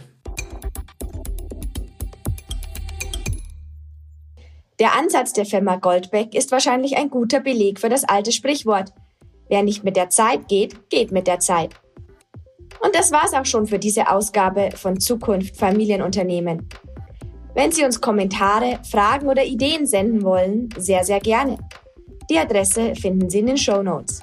Der 4.81 4.95
Ansatz 4.95 5.33
der 5.33 5.47
Firma 5.47 5.77
Goldbeck 5.77 6.35
ist 6.35 6.51
wahrscheinlich 6.51 6.97
ein 6.97 7.11
guter 7.11 7.41
Beleg 7.41 7.81
für 7.81 7.89
das 7.89 8.05
alte 8.05 8.33
Sprichwort. 8.33 8.93
Wer 9.49 9.63
nicht 9.63 9.85
mit 9.85 9.97
der 9.97 10.11
Zeit 10.11 10.49
geht, 10.49 10.91
geht 10.91 11.13
mit 11.13 11.29
der 11.29 11.39
Zeit. 11.39 11.75
Und 12.81 12.95
das 12.95 13.11
war's 13.11 13.33
auch 13.33 13.47
schon 13.47 13.67
für 13.67 13.79
diese 13.79 14.11
Ausgabe 14.11 14.71
von 14.75 15.01
Zukunft 15.01 15.57
Familienunternehmen. 15.57 16.69
Wenn 17.57 17.73
Sie 17.73 17.87
uns 17.87 18.03
Kommentare, 18.03 18.81
Fragen 18.83 19.29
oder 19.29 19.43
Ideen 19.43 19.87
senden 19.87 20.23
wollen, 20.23 20.69
sehr, 20.77 21.05
sehr 21.05 21.21
gerne. 21.21 21.57
Die 22.29 22.39
Adresse 22.39 22.95
finden 22.95 23.31
Sie 23.31 23.39
in 23.39 23.47
den 23.47 23.57
Show 23.57 23.83
Notes. 23.83 24.21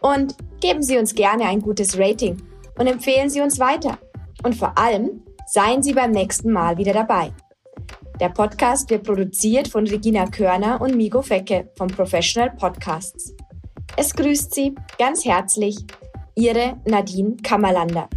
Und 0.00 0.34
geben 0.60 0.82
Sie 0.82 0.98
uns 0.98 1.14
gerne 1.14 1.44
ein 1.44 1.62
gutes 1.62 1.96
Rating 1.96 2.36
und 2.76 2.88
empfehlen 2.88 3.30
Sie 3.30 3.40
uns 3.40 3.60
weiter. 3.60 3.96
Und 4.42 4.56
vor 4.56 4.76
allem, 4.76 5.22
seien 5.46 5.84
Sie 5.84 5.92
beim 5.92 6.10
nächsten 6.10 6.50
Mal 6.50 6.76
wieder 6.76 6.92
dabei. 6.92 7.32
Der 8.18 8.30
Podcast 8.30 8.90
wird 8.90 9.04
produziert 9.04 9.68
von 9.68 9.86
Regina 9.86 10.26
Körner 10.26 10.80
und 10.80 10.96
Migo 10.96 11.22
Fecke 11.22 11.70
vom 11.76 11.86
Professional 11.86 12.50
Podcasts. 12.50 13.36
Es 13.96 14.12
grüßt 14.12 14.52
Sie 14.52 14.74
ganz 14.98 15.24
herzlich 15.24 15.76
Ihre 16.34 16.80
Nadine 16.86 17.36
Kammerlander. 17.40 18.08